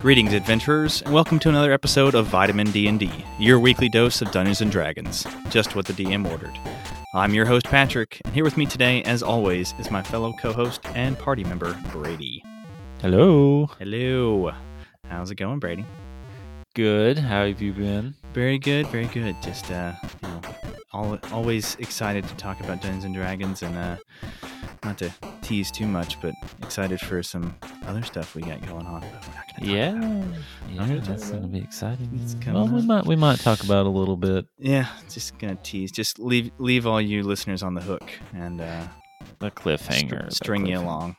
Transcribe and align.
Greetings, 0.00 0.32
adventurers, 0.32 1.02
and 1.02 1.12
welcome 1.12 1.40
to 1.40 1.48
another 1.48 1.72
episode 1.72 2.14
of 2.14 2.26
Vitamin 2.26 2.70
D&D, 2.70 3.10
your 3.40 3.58
weekly 3.58 3.88
dose 3.88 4.22
of 4.22 4.30
Dungeons 4.30 4.60
and 4.60 4.70
Dragons, 4.70 5.26
just 5.50 5.74
what 5.74 5.86
the 5.86 5.92
DM 5.92 6.30
ordered. 6.30 6.56
I'm 7.16 7.34
your 7.34 7.44
host, 7.44 7.66
Patrick, 7.66 8.22
and 8.24 8.32
here 8.32 8.44
with 8.44 8.56
me 8.56 8.64
today, 8.64 9.02
as 9.02 9.24
always, 9.24 9.74
is 9.80 9.90
my 9.90 10.00
fellow 10.00 10.32
co-host 10.40 10.82
and 10.94 11.18
party 11.18 11.42
member, 11.42 11.76
Brady. 11.90 12.44
Hello. 13.00 13.66
Hello. 13.80 14.52
How's 15.08 15.32
it 15.32 15.34
going, 15.34 15.58
Brady? 15.58 15.84
Good. 16.76 17.18
How 17.18 17.46
have 17.46 17.60
you 17.60 17.72
been? 17.72 18.14
Very 18.32 18.60
good, 18.60 18.86
very 18.88 19.06
good. 19.06 19.34
Just, 19.42 19.68
uh, 19.72 19.94
you 20.22 20.28
know, 20.28 20.40
always 20.92 21.74
excited 21.76 22.26
to 22.28 22.34
talk 22.36 22.60
about 22.60 22.80
Dungeons 22.82 23.04
and 23.04 23.14
Dragons 23.14 23.62
and, 23.62 23.76
uh, 23.76 23.96
not 24.84 24.96
to 24.98 25.10
tease 25.42 25.70
too 25.70 25.86
much, 25.86 26.20
but 26.20 26.34
excited 26.62 27.00
for 27.00 27.22
some 27.22 27.54
other 27.86 28.02
stuff 28.02 28.34
we 28.34 28.42
got 28.42 28.64
going 28.66 28.86
on. 28.86 29.00
But 29.00 29.10
we're 29.10 29.34
not 29.34 29.46
gonna 29.48 29.58
talk 29.58 29.62
Yeah. 29.62 30.24
Yeah, 30.72 30.86
gonna 30.86 31.00
that's 31.00 31.30
gonna 31.30 31.48
be 31.48 31.58
exciting. 31.58 32.08
It's 32.22 32.36
well, 32.46 32.68
we 32.68 32.82
might 32.82 33.04
we 33.06 33.16
might 33.16 33.40
talk 33.40 33.62
about 33.64 33.86
it 33.86 33.88
a 33.88 33.90
little 33.90 34.16
bit. 34.16 34.46
Yeah, 34.58 34.86
just 35.10 35.36
gonna 35.38 35.56
tease. 35.56 35.90
Just 35.90 36.18
leave 36.18 36.52
leave 36.58 36.86
all 36.86 37.00
you 37.00 37.22
listeners 37.24 37.62
on 37.62 37.74
the 37.74 37.80
hook 37.80 38.08
and 38.34 38.60
uh, 38.60 38.86
The 39.40 39.50
cliffhanger. 39.50 40.08
str- 40.08 40.28
the 40.28 40.34
string 40.34 40.66
you 40.66 40.78
along. 40.78 41.16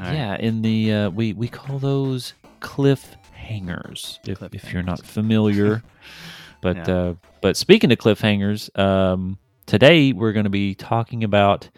Right. 0.00 0.14
Yeah, 0.14 0.36
in 0.36 0.62
the 0.62 0.92
uh, 0.92 1.10
we 1.10 1.32
we 1.34 1.46
call 1.48 1.78
those 1.78 2.34
cliffhangers. 2.60 4.18
If 4.28 4.42
if 4.54 4.72
you're 4.72 4.82
not 4.82 5.04
familiar, 5.06 5.82
but 6.62 6.76
Yeah. 6.88 6.94
uh, 6.94 7.14
but 7.42 7.56
speaking 7.58 7.92
of 7.92 7.98
cliffhangers, 7.98 8.76
um, 8.78 9.36
today 9.66 10.12
we're 10.14 10.32
going 10.32 10.44
to 10.44 10.50
be 10.50 10.74
talking 10.74 11.24
about 11.24 11.68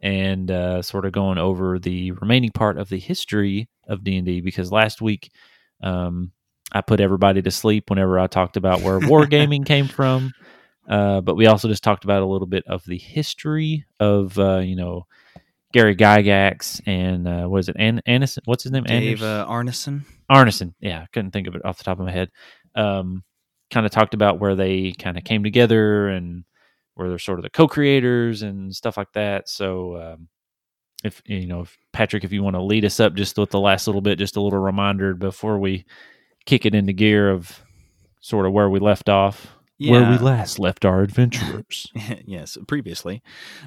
and 0.00 0.50
uh, 0.50 0.82
sort 0.82 1.04
of 1.06 1.12
going 1.12 1.38
over 1.38 1.78
the 1.80 2.12
remaining 2.12 2.50
part 2.52 2.78
of 2.78 2.88
the 2.88 2.98
history 3.00 3.68
of 3.88 4.04
D 4.04 4.16
and 4.18 4.26
D 4.26 4.40
because 4.40 4.70
last 4.70 5.02
week. 5.02 5.30
Um, 5.82 6.30
I 6.72 6.80
put 6.80 6.98
everybody 7.00 7.42
to 7.42 7.50
sleep 7.52 7.90
whenever 7.90 8.18
I 8.18 8.26
talked 8.26 8.56
about 8.56 8.80
where 8.82 8.98
wargaming 9.00 9.64
came 9.64 9.86
from. 9.86 10.32
Uh, 10.88 11.20
but 11.20 11.36
we 11.36 11.46
also 11.46 11.68
just 11.68 11.84
talked 11.84 12.02
about 12.04 12.22
a 12.22 12.26
little 12.26 12.46
bit 12.48 12.64
of 12.66 12.84
the 12.84 12.98
history 12.98 13.84
of, 14.00 14.36
uh, 14.38 14.58
you 14.58 14.74
know, 14.74 15.06
Gary 15.72 15.94
Gygax 15.94 16.80
and 16.86 17.28
uh, 17.28 17.46
what 17.46 17.58
is 17.58 17.68
it? 17.68 17.76
An- 17.78 18.02
Anderson? 18.04 18.42
What's 18.46 18.64
his 18.64 18.72
name? 18.72 18.82
Dave 18.82 19.22
Anders- 19.22 19.22
uh, 19.22 19.46
Arneson. 19.46 20.04
Arneson. 20.30 20.74
Yeah, 20.80 21.02
I 21.02 21.06
couldn't 21.12 21.30
think 21.30 21.46
of 21.46 21.54
it 21.54 21.64
off 21.64 21.78
the 21.78 21.84
top 21.84 22.00
of 22.00 22.04
my 22.06 22.12
head. 22.12 22.30
Um, 22.74 23.22
kind 23.70 23.86
of 23.86 23.92
talked 23.92 24.14
about 24.14 24.38
where 24.38 24.54
they 24.54 24.92
kind 24.92 25.18
of 25.18 25.24
came 25.24 25.42
together 25.42 26.08
and 26.08 26.44
where 26.94 27.08
they're 27.08 27.18
sort 27.18 27.38
of 27.38 27.42
the 27.42 27.50
co-creators 27.50 28.42
and 28.42 28.74
stuff 28.74 28.96
like 28.96 29.12
that. 29.12 29.48
So, 29.48 29.96
um, 30.00 30.28
if 31.04 31.22
you 31.26 31.46
know, 31.46 31.60
if 31.62 31.76
Patrick, 31.92 32.24
if 32.24 32.32
you 32.32 32.42
want 32.42 32.56
to 32.56 32.62
lead 32.62 32.84
us 32.84 33.00
up 33.00 33.14
just 33.14 33.38
with 33.38 33.50
the 33.50 33.60
last 33.60 33.86
little 33.86 34.00
bit, 34.00 34.18
just 34.18 34.36
a 34.36 34.40
little 34.40 34.58
reminder 34.58 35.14
before 35.14 35.58
we 35.58 35.84
kick 36.46 36.64
it 36.64 36.74
into 36.74 36.92
gear 36.92 37.30
of 37.30 37.62
sort 38.20 38.46
of 38.46 38.52
where 38.52 38.70
we 38.70 38.80
left 38.80 39.08
off, 39.08 39.56
where 39.78 40.10
we 40.10 40.18
last 40.18 40.58
left 40.58 40.84
our 40.84 41.02
adventurers. 41.02 41.86
yes, 42.24 42.56
previously. 42.66 43.22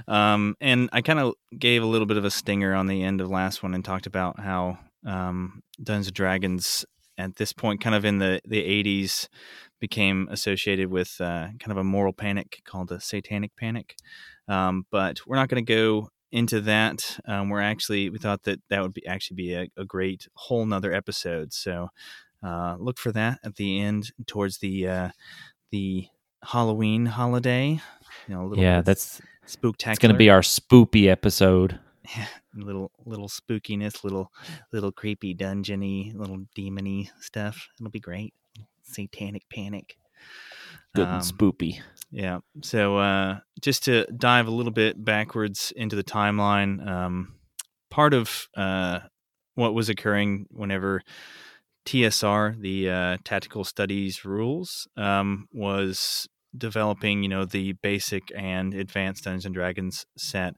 Um, 0.08 0.56
and 0.60 0.90
I 0.92 1.02
kind 1.02 1.20
of 1.20 1.36
gave 1.58 1.84
a 1.84 1.86
little 1.86 2.08
bit 2.08 2.18
of 2.18 2.26
a 2.26 2.32
stinger 2.32 2.74
on 2.74 2.88
the 2.88 3.04
end 3.04 3.22
of 3.22 3.30
last 3.30 3.62
one 3.62 3.76
and 3.76 3.86
talked 3.86 4.08
about 4.08 4.40
how 4.40 4.80
um, 5.06 5.62
Dungeons 5.82 6.08
and 6.08 6.16
Dragons 6.16 6.86
at 7.20 7.36
this 7.36 7.54
point, 7.54 7.82
kind 7.82 7.96
of 7.96 8.06
in 8.06 8.18
the, 8.18 8.42
the 8.46 8.62
80s, 8.62 9.28
became 9.80 10.28
associated 10.30 10.90
with 10.90 11.16
uh, 11.20 11.48
kind 11.60 11.72
of 11.72 11.78
a 11.78 11.84
moral 11.84 12.14
panic 12.14 12.62
called 12.66 12.90
the 12.90 13.00
Satanic 13.00 13.56
Panic. 13.56 13.96
Um, 14.48 14.86
but 14.92 15.20
we're 15.26 15.36
not 15.36 15.50
going 15.50 15.64
to 15.64 15.74
go 15.74 16.10
into 16.32 16.62
that. 16.62 17.20
Um, 17.26 17.50
we're 17.50 17.62
actually, 17.62 18.10
we 18.10 18.18
thought 18.18 18.44
that 18.44 18.60
that 18.70 18.82
would 18.82 18.94
be 18.94 19.06
actually 19.06 19.36
be 19.36 19.54
a, 19.54 19.68
a 19.78 19.86
great 19.86 20.28
whole 20.34 20.66
nother 20.66 20.94
episode. 20.94 21.54
So 21.54 21.90
uh, 22.44 22.76
look 22.80 22.98
for 22.98 23.12
that 23.12 23.40
at 23.44 23.56
the 23.56 23.80
end 23.80 24.12
towards 24.28 24.60
the 24.60 24.88
uh, 24.88 25.10
the 25.72 26.08
Halloween 26.44 27.06
holiday. 27.06 27.82
You 28.28 28.36
know, 28.36 28.42
a 28.42 28.48
little 28.48 28.64
yeah, 28.64 28.82
that's 28.82 29.22
spooktacular. 29.48 29.92
it's 29.92 30.00
going 30.00 30.14
to 30.14 30.18
be 30.18 30.30
our 30.30 30.42
spoopy 30.42 31.08
episode. 31.08 31.80
little 32.56 32.92
little 33.06 33.28
spookiness, 33.28 34.04
little 34.04 34.32
little 34.72 34.92
creepy 34.92 35.36
dungeony, 35.36 36.16
little 36.16 36.46
demony 36.58 37.10
stuff. 37.20 37.68
It'll 37.80 37.92
be 37.92 38.00
great. 38.00 38.34
Satanic 38.90 39.44
panic. 39.50 39.98
Good 40.96 41.08
Um, 41.08 41.16
and 41.16 41.24
spoopy. 41.24 41.82
Yeah. 42.12 42.40
So 42.64 42.98
uh, 42.98 43.40
just 43.62 43.86
to 43.86 44.06
dive 44.08 44.48
a 44.48 44.52
little 44.52 44.72
bit 44.72 45.04
backwards 45.04 45.72
into 45.76 45.96
the 45.96 46.04
timeline, 46.04 46.86
um, 46.86 47.36
part 47.92 48.14
of 48.14 48.48
uh, 48.58 49.00
what 49.56 49.74
was 49.74 49.90
occurring 49.90 50.48
whenever 50.50 51.04
TSR, 51.86 52.60
the 52.60 52.90
uh, 52.90 53.18
Tactical 53.24 53.64
Studies 53.64 54.26
Rules, 54.26 54.88
um, 54.98 55.48
was 55.54 56.28
developing, 56.58 57.24
you 57.24 57.30
know, 57.30 57.46
the 57.46 57.74
basic 57.74 58.24
and 58.36 58.74
advanced 58.74 59.24
Dungeons 59.24 59.46
and 59.46 59.56
Dragons 59.56 60.06
set. 60.18 60.56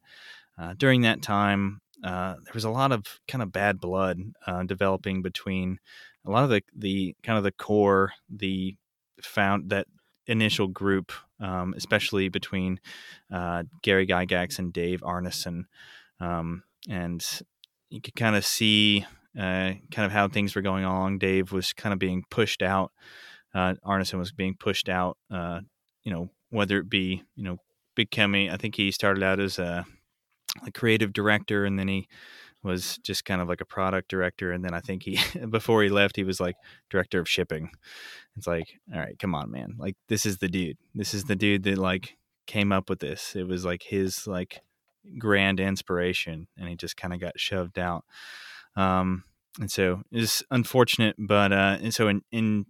Uh, 0.57 0.73
during 0.77 1.01
that 1.01 1.21
time, 1.21 1.81
uh, 2.03 2.35
there 2.43 2.53
was 2.53 2.63
a 2.63 2.69
lot 2.69 2.91
of 2.91 3.03
kind 3.27 3.41
of 3.41 3.51
bad 3.51 3.79
blood 3.79 4.19
uh, 4.47 4.63
developing 4.63 5.21
between 5.21 5.79
a 6.25 6.31
lot 6.31 6.43
of 6.43 6.49
the 6.49 6.61
the 6.75 7.15
kind 7.23 7.37
of 7.37 7.43
the 7.43 7.51
core, 7.51 8.11
the 8.29 8.75
found 9.21 9.69
that 9.69 9.87
initial 10.27 10.67
group, 10.67 11.11
um, 11.39 11.73
especially 11.75 12.29
between 12.29 12.79
uh, 13.31 13.63
Gary 13.81 14.07
Gygax 14.07 14.59
and 14.59 14.71
Dave 14.71 15.01
Arneson, 15.01 15.65
um, 16.19 16.63
and 16.89 17.25
you 17.89 18.01
could 18.01 18.15
kind 18.15 18.35
of 18.35 18.45
see 18.45 19.05
uh, 19.37 19.73
kind 19.91 20.05
of 20.05 20.11
how 20.11 20.27
things 20.27 20.55
were 20.55 20.61
going 20.61 20.83
along. 20.83 21.19
Dave 21.19 21.51
was 21.51 21.73
kind 21.73 21.93
of 21.93 21.99
being 21.99 22.23
pushed 22.29 22.61
out. 22.61 22.91
Uh, 23.53 23.75
Arneson 23.85 24.17
was 24.17 24.31
being 24.31 24.55
pushed 24.57 24.89
out. 24.89 25.17
Uh, 25.29 25.61
you 26.03 26.11
know, 26.11 26.29
whether 26.49 26.79
it 26.79 26.89
be 26.89 27.23
you 27.35 27.43
know 27.43 27.57
becoming. 27.95 28.49
I 28.49 28.57
think 28.57 28.75
he 28.75 28.91
started 28.91 29.23
out 29.23 29.39
as 29.39 29.59
a, 29.59 29.85
a 30.65 30.71
creative 30.71 31.13
director, 31.13 31.65
and 31.65 31.77
then 31.77 31.87
he 31.87 32.07
was 32.63 32.97
just 32.99 33.25
kind 33.25 33.41
of 33.41 33.47
like 33.47 33.61
a 33.61 33.65
product 33.65 34.09
director, 34.09 34.51
and 34.51 34.63
then 34.63 34.73
I 34.73 34.79
think 34.79 35.03
he 35.03 35.19
before 35.49 35.83
he 35.83 35.89
left, 35.89 36.15
he 36.15 36.23
was 36.23 36.39
like 36.39 36.55
director 36.89 37.19
of 37.19 37.29
shipping. 37.29 37.71
It's 38.37 38.47
like, 38.47 38.79
all 38.93 38.99
right, 38.99 39.17
come 39.19 39.35
on, 39.35 39.51
man. 39.51 39.75
Like 39.77 39.95
this 40.07 40.25
is 40.25 40.37
the 40.37 40.47
dude. 40.47 40.77
This 40.93 41.13
is 41.13 41.25
the 41.25 41.35
dude 41.35 41.63
that 41.63 41.77
like 41.77 42.17
came 42.47 42.71
up 42.71 42.89
with 42.89 42.99
this. 42.99 43.35
It 43.35 43.47
was 43.47 43.65
like 43.65 43.83
his 43.83 44.27
like 44.27 44.61
grand 45.17 45.59
inspiration, 45.59 46.47
and 46.57 46.69
he 46.69 46.75
just 46.75 46.97
kind 46.97 47.13
of 47.13 47.19
got 47.19 47.39
shoved 47.39 47.79
out. 47.79 48.05
Um, 48.75 49.23
and 49.59 49.69
so 49.69 50.03
it's 50.11 50.43
unfortunate, 50.49 51.15
but 51.17 51.51
uh, 51.51 51.77
and 51.81 51.93
so 51.93 52.07
in 52.07 52.21
in 52.31 52.65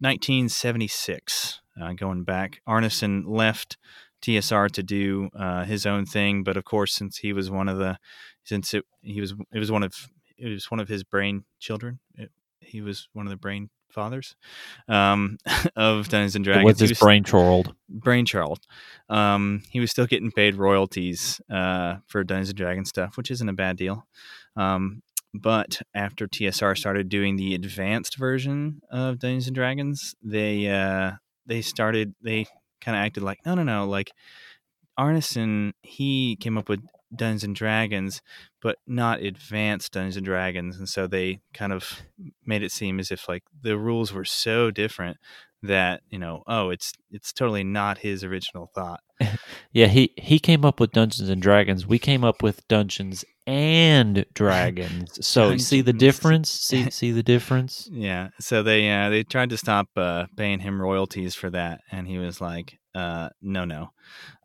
1976, 0.00 1.60
uh, 1.80 1.92
going 1.92 2.24
back, 2.24 2.60
Arneson 2.68 3.24
left 3.26 3.76
TSR 4.26 4.70
to 4.72 4.82
do 4.82 5.30
uh, 5.38 5.64
his 5.64 5.86
own 5.86 6.04
thing, 6.04 6.42
but 6.42 6.56
of 6.56 6.64
course, 6.64 6.92
since 6.94 7.18
he 7.18 7.32
was 7.32 7.50
one 7.50 7.68
of 7.68 7.78
the 7.78 7.98
since 8.44 8.74
it, 8.74 8.84
he 9.02 9.20
was 9.20 9.34
it 9.52 9.58
was 9.58 9.70
one 9.70 9.82
of 9.82 9.94
it 10.36 10.48
was 10.48 10.70
one 10.70 10.80
of 10.80 10.88
his 10.88 11.04
brain 11.04 11.44
children. 11.60 12.00
It, 12.14 12.30
he 12.60 12.80
was 12.80 13.08
one 13.12 13.26
of 13.26 13.30
the 13.30 13.36
brain 13.36 13.70
fathers 13.88 14.34
um, 14.88 15.38
of 15.76 16.08
Dungeons 16.08 16.34
and 16.34 16.44
Dragons. 16.44 16.64
What's 16.64 16.80
his 16.80 16.98
brain 16.98 17.22
chorled? 17.22 17.74
brainchild. 17.88 18.66
Um, 19.08 19.62
he 19.70 19.78
was 19.78 19.90
still 19.92 20.06
getting 20.06 20.32
paid 20.32 20.56
royalties 20.56 21.40
uh, 21.48 21.96
for 22.06 22.24
Dungeons 22.24 22.48
and 22.48 22.58
Dragons 22.58 22.88
stuff, 22.88 23.16
which 23.16 23.30
isn't 23.30 23.48
a 23.48 23.52
bad 23.52 23.76
deal. 23.76 24.06
Um, 24.56 25.02
but 25.34 25.80
after 25.94 26.26
TSR 26.26 26.76
started 26.76 27.08
doing 27.08 27.36
the 27.36 27.54
advanced 27.54 28.16
version 28.16 28.80
of 28.90 29.20
Dungeons 29.20 29.46
and 29.46 29.54
Dragons, 29.54 30.14
they 30.20 30.68
uh, 30.68 31.12
they 31.46 31.62
started 31.62 32.14
they 32.20 32.46
kind 32.80 32.96
of 32.96 33.00
acted 33.04 33.22
like 33.22 33.38
no 33.44 33.54
no 33.54 33.62
no 33.62 33.86
like 33.86 34.12
Arneson 34.98 35.72
he 35.82 36.36
came 36.36 36.56
up 36.56 36.68
with 36.68 36.80
Dungeons 37.14 37.44
and 37.44 37.54
Dragons, 37.54 38.20
but 38.60 38.78
not 38.86 39.20
advanced 39.20 39.92
Dungeons 39.92 40.16
and 40.16 40.26
Dragons, 40.26 40.76
and 40.76 40.88
so 40.88 41.06
they 41.06 41.40
kind 41.54 41.72
of 41.72 42.02
made 42.44 42.62
it 42.62 42.72
seem 42.72 42.98
as 42.98 43.10
if 43.10 43.28
like 43.28 43.44
the 43.62 43.78
rules 43.78 44.12
were 44.12 44.24
so 44.24 44.70
different 44.70 45.18
that 45.62 46.02
you 46.08 46.18
know 46.18 46.42
oh 46.46 46.70
it's 46.70 46.92
it's 47.10 47.32
totally 47.32 47.64
not 47.64 47.98
his 47.98 48.22
original 48.22 48.70
thought 48.74 49.00
Yeah, 49.72 49.86
he 49.86 50.12
he 50.16 50.38
came 50.38 50.64
up 50.64 50.80
with 50.80 50.92
Dungeons 50.92 51.28
and 51.28 51.42
Dragons. 51.42 51.86
We 51.86 51.98
came 51.98 52.24
up 52.24 52.42
with 52.42 52.66
Dungeons 52.68 53.24
and 53.46 54.24
Dragons. 54.34 55.24
So 55.26 55.50
you 55.50 55.58
see 55.58 55.80
the 55.80 55.92
difference? 55.92 56.50
See 56.50 56.90
see 56.90 57.12
the 57.12 57.22
difference? 57.22 57.88
yeah 57.92 58.28
so 58.40 58.62
they 58.62 58.90
uh 58.90 59.10
they 59.10 59.22
tried 59.22 59.50
to 59.50 59.56
stop 59.56 59.88
uh 59.96 60.26
paying 60.36 60.60
him 60.60 60.80
royalties 60.80 61.34
for 61.34 61.50
that 61.50 61.80
and 61.90 62.06
he 62.06 62.18
was 62.18 62.40
like 62.40 62.78
uh 62.94 63.28
no 63.42 63.64
no 63.64 63.90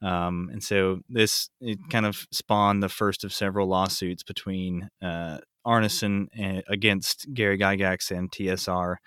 um 0.02 0.50
and 0.52 0.64
so 0.64 1.00
this 1.10 1.50
it 1.60 1.80
kind 1.90 2.06
of 2.06 2.28
spawned 2.32 2.84
the 2.84 2.90
first 2.90 3.24
of 3.24 3.34
several 3.34 3.68
lawsuits 3.68 4.24
between 4.24 4.90
uh 5.02 5.38
Arneson 5.66 6.28
uh, 6.40 6.62
against 6.68 7.28
Gary 7.34 7.58
Gygax 7.58 8.12
and 8.16 8.32
TSR 8.32 8.98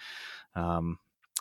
um 0.56 0.98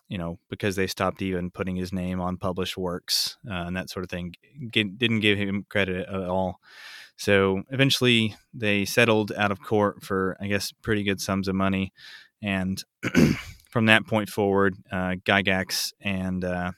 you 0.10 0.18
know, 0.20 0.38
because 0.48 0.76
they 0.76 0.86
stopped 0.86 1.22
even 1.24 1.50
putting 1.50 1.76
his 1.76 1.92
name 1.92 2.22
on 2.22 2.38
published 2.38 2.78
works 2.78 3.38
uh, 3.50 3.64
and 3.66 3.76
that 3.76 3.90
sort 3.90 4.04
of 4.04 4.12
thing. 4.12 4.34
G- 4.72 4.84
didn't 4.84 5.22
give 5.22 5.40
him 5.40 5.66
credit 5.70 6.08
at 6.08 6.30
all. 6.30 6.60
So 7.18 7.64
eventually 7.70 8.36
they 8.54 8.86
settled 8.86 9.32
out 9.32 9.52
of 9.52 9.62
court 9.62 10.04
for, 10.04 10.36
I 10.42 10.48
guess, 10.48 10.72
pretty 10.82 11.04
good 11.04 11.22
sums 11.22 11.48
of 11.48 11.56
money. 11.56 11.94
and 12.42 12.84
from 13.70 13.86
that 13.88 14.06
point 14.06 14.30
forward, 14.30 14.76
uh, 14.92 15.16
Gygax 15.26 15.94
and 16.02 16.44
uh, 16.44 16.72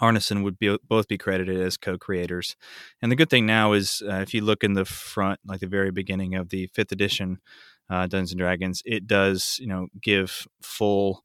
Arneson 0.00 0.42
would 0.44 0.58
be, 0.58 0.76
both 0.88 1.08
be 1.08 1.18
credited 1.18 1.60
as 1.60 1.76
co-creators. 1.76 2.56
And 3.00 3.10
the 3.10 3.16
good 3.16 3.30
thing 3.30 3.46
now 3.46 3.72
is, 3.72 4.02
uh, 4.06 4.16
if 4.16 4.34
you 4.34 4.42
look 4.42 4.62
in 4.62 4.74
the 4.74 4.84
front, 4.84 5.40
like 5.46 5.60
the 5.60 5.66
very 5.66 5.90
beginning 5.90 6.34
of 6.34 6.50
the 6.50 6.68
fifth 6.74 6.92
edition 6.92 7.38
uh, 7.90 8.06
Dungeons 8.06 8.32
and 8.32 8.38
Dragons, 8.38 8.82
it 8.84 9.06
does 9.06 9.58
you 9.60 9.66
know 9.66 9.88
give 10.00 10.46
full 10.62 11.24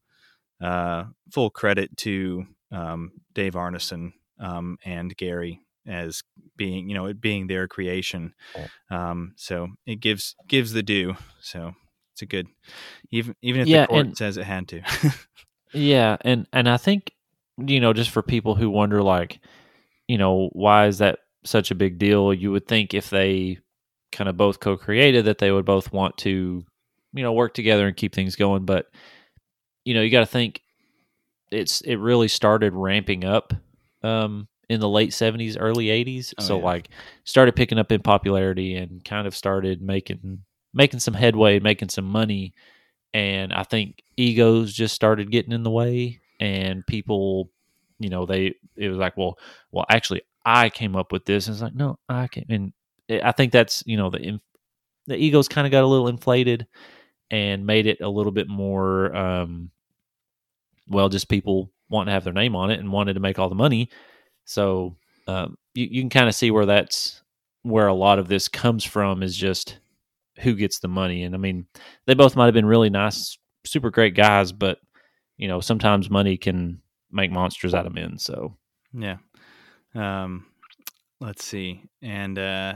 uh, 0.60 1.04
full 1.32 1.50
credit 1.50 1.96
to 1.98 2.44
um, 2.70 3.12
Dave 3.32 3.54
Arneson 3.54 4.12
um, 4.38 4.76
and 4.84 5.16
Gary 5.16 5.60
as 5.86 6.22
being 6.58 6.90
you 6.90 6.94
know 6.94 7.06
it 7.06 7.20
being 7.20 7.46
their 7.46 7.66
creation. 7.66 8.34
Um, 8.90 9.32
so 9.36 9.68
it 9.86 10.00
gives 10.00 10.34
gives 10.46 10.72
the 10.72 10.82
due. 10.82 11.14
So 11.40 11.72
it's 12.12 12.20
a 12.22 12.26
good 12.26 12.48
even 13.10 13.34
even 13.40 13.62
if 13.62 13.68
Yeah, 13.68 13.82
the 13.82 13.86
court 13.88 14.06
and- 14.06 14.16
says 14.18 14.36
it 14.36 14.44
had 14.44 14.68
to. 14.68 14.82
Yeah, 15.72 16.16
and 16.22 16.46
and 16.52 16.66
I 16.68 16.78
think 16.78 17.12
you 17.58 17.78
know 17.80 17.92
just 17.92 18.08
for 18.10 18.22
people 18.22 18.54
who 18.54 18.70
wonder 18.70 19.02
like, 19.02 19.38
you 20.06 20.16
know, 20.16 20.48
why 20.52 20.86
is 20.86 20.98
that 20.98 21.18
such 21.44 21.70
a 21.70 21.74
big 21.74 21.98
deal? 21.98 22.32
You 22.32 22.50
would 22.52 22.66
think 22.66 22.94
if 22.94 23.10
they 23.10 23.58
kind 24.10 24.28
of 24.30 24.36
both 24.38 24.60
co-created 24.60 25.26
that 25.26 25.36
they 25.36 25.50
would 25.52 25.66
both 25.66 25.92
want 25.92 26.16
to, 26.18 26.64
you 27.12 27.22
know, 27.22 27.34
work 27.34 27.52
together 27.52 27.86
and 27.86 27.94
keep 27.96 28.14
things 28.14 28.34
going, 28.34 28.64
but 28.64 28.86
you 29.84 29.92
know, 29.92 30.00
you 30.00 30.10
got 30.10 30.20
to 30.20 30.26
think 30.26 30.62
it's 31.50 31.82
it 31.82 31.96
really 31.96 32.28
started 32.28 32.72
ramping 32.74 33.24
up 33.24 33.52
um 34.02 34.48
in 34.68 34.80
the 34.80 34.88
late 34.88 35.10
70s, 35.10 35.56
early 35.58 35.86
80s. 35.86 36.34
Oh, 36.38 36.42
so 36.42 36.58
yeah. 36.58 36.64
like 36.64 36.88
started 37.24 37.56
picking 37.56 37.78
up 37.78 37.92
in 37.92 38.02
popularity 38.02 38.76
and 38.76 39.04
kind 39.04 39.26
of 39.26 39.34
started 39.34 39.82
making 39.82 40.42
making 40.74 41.00
some 41.00 41.14
headway, 41.14 41.58
making 41.58 41.88
some 41.88 42.04
money 42.04 42.54
and 43.14 43.52
I 43.52 43.62
think 43.62 44.02
egos 44.16 44.72
just 44.72 44.94
started 44.94 45.30
getting 45.30 45.52
in 45.52 45.62
the 45.62 45.70
way, 45.70 46.20
and 46.40 46.86
people, 46.86 47.50
you 47.98 48.10
know, 48.10 48.26
they 48.26 48.54
it 48.76 48.88
was 48.88 48.98
like, 48.98 49.16
well, 49.16 49.38
well, 49.72 49.86
actually, 49.88 50.22
I 50.44 50.70
came 50.70 50.96
up 50.96 51.12
with 51.12 51.24
this, 51.24 51.46
and 51.46 51.54
it's 51.54 51.62
like, 51.62 51.74
no, 51.74 51.98
I 52.08 52.28
came, 52.28 52.46
and 52.48 52.72
I 53.22 53.32
think 53.32 53.52
that's 53.52 53.82
you 53.86 53.96
know 53.96 54.10
the 54.10 54.20
inf- 54.20 54.40
the 55.06 55.16
egos 55.16 55.48
kind 55.48 55.66
of 55.66 55.70
got 55.70 55.84
a 55.84 55.86
little 55.86 56.08
inflated 56.08 56.66
and 57.30 57.66
made 57.66 57.86
it 57.86 58.00
a 58.00 58.08
little 58.08 58.32
bit 58.32 58.48
more, 58.48 59.14
um, 59.14 59.70
well, 60.86 61.08
just 61.08 61.28
people 61.28 61.70
wanting 61.90 62.08
to 62.08 62.12
have 62.12 62.24
their 62.24 62.32
name 62.32 62.54
on 62.56 62.70
it 62.70 62.78
and 62.78 62.92
wanted 62.92 63.14
to 63.14 63.20
make 63.20 63.38
all 63.38 63.48
the 63.48 63.54
money, 63.54 63.88
so 64.48 64.96
um, 65.26 65.58
you 65.74 65.86
you 65.90 66.00
can 66.00 66.08
kind 66.08 66.26
of 66.26 66.34
see 66.34 66.50
where 66.50 66.64
that's 66.64 67.22
where 67.62 67.86
a 67.86 67.94
lot 67.94 68.18
of 68.18 68.28
this 68.28 68.48
comes 68.48 68.82
from 68.82 69.22
is 69.22 69.36
just 69.36 69.78
who 70.38 70.54
gets 70.54 70.78
the 70.78 70.88
money. 70.88 71.22
And 71.22 71.34
I 71.34 71.38
mean, 71.38 71.66
they 72.06 72.14
both 72.14 72.34
might 72.34 72.46
have 72.46 72.54
been 72.54 72.64
really 72.64 72.88
nice, 72.88 73.36
super 73.66 73.90
great 73.90 74.14
guys, 74.14 74.52
but 74.52 74.78
you 75.36 75.48
know, 75.48 75.60
sometimes 75.60 76.08
money 76.08 76.38
can 76.38 76.80
make 77.12 77.30
monsters 77.30 77.74
out 77.74 77.86
of 77.86 77.92
men. 77.92 78.18
So 78.18 78.56
Yeah. 78.94 79.18
Um, 79.94 80.46
let's 81.20 81.44
see. 81.44 81.82
And 82.00 82.38
uh, 82.38 82.74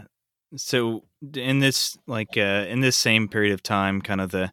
so 0.57 1.05
in 1.35 1.61
this 1.61 1.97
like 2.07 2.37
uh, 2.37 2.67
in 2.69 2.81
this 2.81 2.99
same 2.99 3.29
period 3.29 3.55
of 3.55 3.63
time, 3.63 4.03
kind 4.03 4.21
of 4.21 4.31
the 4.31 4.53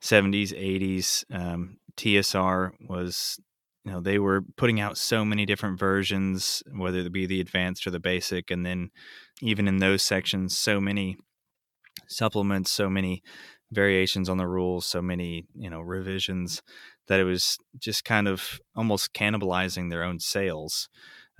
70s, 0.00 0.52
80s, 0.52 1.24
um, 1.34 1.78
TSR 1.96 2.72
was 2.88 3.40
you 3.84 3.92
know 3.92 4.00
they 4.00 4.18
were 4.18 4.42
putting 4.56 4.80
out 4.80 4.98
so 4.98 5.24
many 5.24 5.46
different 5.46 5.78
versions, 5.78 6.62
whether 6.72 6.98
it 6.98 7.12
be 7.12 7.26
the 7.26 7.40
advanced 7.40 7.86
or 7.86 7.90
the 7.90 8.00
basic, 8.00 8.50
and 8.50 8.64
then 8.64 8.90
even 9.40 9.66
in 9.68 9.78
those 9.78 10.02
sections, 10.02 10.56
so 10.56 10.80
many 10.80 11.16
supplements, 12.08 12.70
so 12.70 12.90
many 12.90 13.22
variations 13.72 14.28
on 14.28 14.36
the 14.36 14.46
rules, 14.46 14.86
so 14.86 15.00
many 15.00 15.46
you 15.54 15.70
know 15.70 15.80
revisions 15.80 16.62
that 17.08 17.20
it 17.20 17.24
was 17.24 17.58
just 17.78 18.04
kind 18.04 18.28
of 18.28 18.60
almost 18.76 19.12
cannibalizing 19.14 19.90
their 19.90 20.04
own 20.04 20.20
sales 20.20 20.88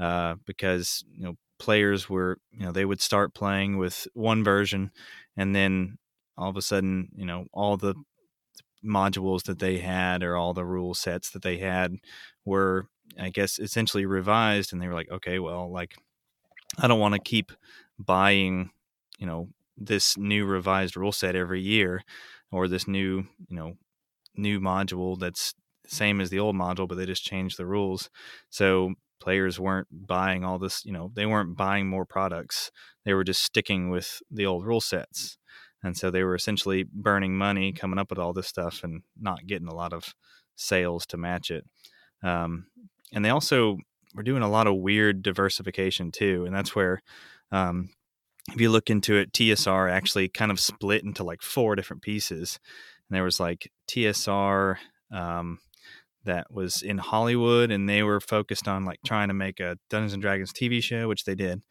uh, 0.00 0.34
because 0.46 1.04
you 1.14 1.24
know 1.24 1.34
players 1.58 2.08
were 2.08 2.38
you 2.50 2.64
know 2.64 2.72
they 2.72 2.84
would 2.84 3.00
start 3.00 3.34
playing 3.34 3.76
with 3.76 4.08
one 4.14 4.42
version 4.42 4.90
and 5.36 5.54
then 5.54 5.98
all 6.38 6.48
of 6.48 6.56
a 6.56 6.62
sudden 6.62 7.08
you 7.14 7.26
know 7.26 7.44
all 7.52 7.76
the 7.76 7.94
modules 8.84 9.44
that 9.44 9.58
they 9.58 9.78
had 9.78 10.22
or 10.22 10.36
all 10.36 10.54
the 10.54 10.64
rule 10.64 10.94
sets 10.94 11.30
that 11.30 11.42
they 11.42 11.58
had 11.58 11.96
were 12.44 12.86
i 13.18 13.28
guess 13.28 13.58
essentially 13.58 14.06
revised 14.06 14.72
and 14.72 14.80
they 14.80 14.88
were 14.88 14.94
like 14.94 15.10
okay 15.10 15.38
well 15.38 15.70
like 15.70 15.96
i 16.78 16.86
don't 16.86 17.00
want 17.00 17.14
to 17.14 17.20
keep 17.20 17.52
buying 17.98 18.70
you 19.18 19.26
know 19.26 19.48
this 19.76 20.16
new 20.16 20.44
revised 20.44 20.96
rule 20.96 21.12
set 21.12 21.34
every 21.34 21.60
year 21.60 22.02
or 22.52 22.68
this 22.68 22.86
new 22.86 23.24
you 23.48 23.56
know 23.56 23.74
new 24.36 24.60
module 24.60 25.18
that's 25.18 25.54
same 25.86 26.20
as 26.20 26.30
the 26.30 26.38
old 26.38 26.54
module 26.54 26.86
but 26.88 26.96
they 26.96 27.06
just 27.06 27.24
changed 27.24 27.56
the 27.56 27.66
rules. 27.66 28.10
So 28.48 28.94
players 29.20 29.58
weren't 29.58 29.88
buying 29.90 30.44
all 30.44 30.58
this 30.58 30.84
you 30.84 30.92
know 30.92 31.10
they 31.14 31.26
weren't 31.26 31.56
buying 31.56 31.88
more 31.88 32.04
products. 32.04 32.70
They 33.04 33.14
were 33.14 33.24
just 33.24 33.42
sticking 33.42 33.90
with 33.90 34.22
the 34.30 34.46
old 34.46 34.64
rule 34.64 34.80
sets 34.80 35.38
and 35.82 35.96
so 35.96 36.10
they 36.10 36.22
were 36.22 36.34
essentially 36.34 36.84
burning 36.92 37.36
money 37.36 37.72
coming 37.72 37.98
up 37.98 38.10
with 38.10 38.18
all 38.18 38.32
this 38.32 38.46
stuff 38.46 38.84
and 38.84 39.02
not 39.18 39.46
getting 39.46 39.68
a 39.68 39.74
lot 39.74 39.92
of 39.92 40.14
sales 40.56 41.06
to 41.06 41.16
match 41.16 41.50
it. 41.50 41.64
Um, 42.22 42.66
and 43.12 43.24
they 43.24 43.30
also 43.30 43.78
were 44.14 44.22
doing 44.22 44.42
a 44.42 44.50
lot 44.50 44.66
of 44.66 44.76
weird 44.76 45.22
diversification 45.22 46.10
too 46.10 46.44
and 46.44 46.54
that's 46.54 46.74
where 46.74 47.00
um, 47.52 47.90
if 48.52 48.60
you 48.60 48.70
look 48.70 48.90
into 48.90 49.16
it 49.16 49.32
tsr 49.32 49.90
actually 49.90 50.28
kind 50.28 50.50
of 50.50 50.60
split 50.60 51.04
into 51.04 51.24
like 51.24 51.42
four 51.42 51.76
different 51.76 52.02
pieces. 52.02 52.58
And 53.08 53.16
there 53.16 53.24
was 53.24 53.40
like 53.40 53.70
tsr 53.88 54.76
um, 55.12 55.58
that 56.24 56.52
was 56.52 56.82
in 56.82 56.98
hollywood 56.98 57.70
and 57.70 57.88
they 57.88 58.02
were 58.02 58.20
focused 58.20 58.68
on 58.68 58.84
like 58.84 59.00
trying 59.06 59.28
to 59.28 59.34
make 59.34 59.60
a 59.60 59.78
dungeons 59.88 60.12
and 60.12 60.22
dragons 60.22 60.52
tv 60.52 60.82
show 60.82 61.08
which 61.08 61.24
they 61.24 61.34
did. 61.34 61.62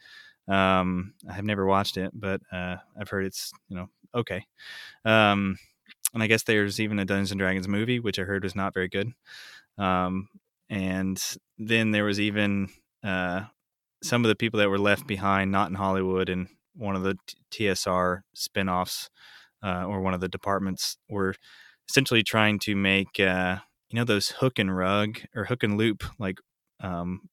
Um, 0.47 1.13
i 1.29 1.33
have 1.33 1.45
never 1.45 1.65
watched 1.65 1.97
it 1.97 2.11
but 2.13 2.41
uh, 2.51 2.77
i've 2.99 3.09
heard 3.09 3.25
it's 3.25 3.51
you 3.67 3.75
know 3.75 3.89
okay. 4.15 4.45
Um, 5.05 5.57
and 6.13 6.23
i 6.23 6.27
guess 6.27 6.43
there's 6.43 6.79
even 6.79 6.99
a 6.99 7.05
dungeons 7.05 7.31
and 7.31 7.39
dragons 7.39 7.67
movie 7.67 7.99
which 7.99 8.19
i 8.19 8.23
heard 8.23 8.43
was 8.43 8.55
not 8.55 8.73
very 8.73 8.87
good. 8.87 9.11
Um, 9.77 10.27
and 10.69 11.17
then 11.57 11.91
there 11.91 12.03
was 12.03 12.19
even 12.19 12.69
uh, 13.03 13.43
some 14.03 14.23
of 14.23 14.29
the 14.29 14.35
people 14.35 14.59
that 14.59 14.69
were 14.69 14.79
left 14.79 15.07
behind 15.07 15.51
not 15.51 15.69
in 15.69 15.75
hollywood 15.75 16.29
and 16.29 16.47
one 16.75 16.95
of 16.95 17.03
the 17.03 17.17
tsr 17.51 18.21
spin-offs 18.33 19.09
uh, 19.63 19.85
or 19.85 20.01
one 20.01 20.13
of 20.13 20.21
the 20.21 20.29
departments 20.29 20.97
were 21.09 21.35
essentially 21.89 22.23
trying 22.23 22.59
to 22.59 22.75
make 22.75 23.19
uh, 23.19 23.57
you 23.89 23.97
know 23.97 24.05
those 24.05 24.29
hook 24.29 24.59
and 24.59 24.75
rug 24.75 25.19
or 25.35 25.45
hook 25.45 25.63
and 25.63 25.77
loop 25.77 26.03
like 26.19 26.37
um, 26.81 27.29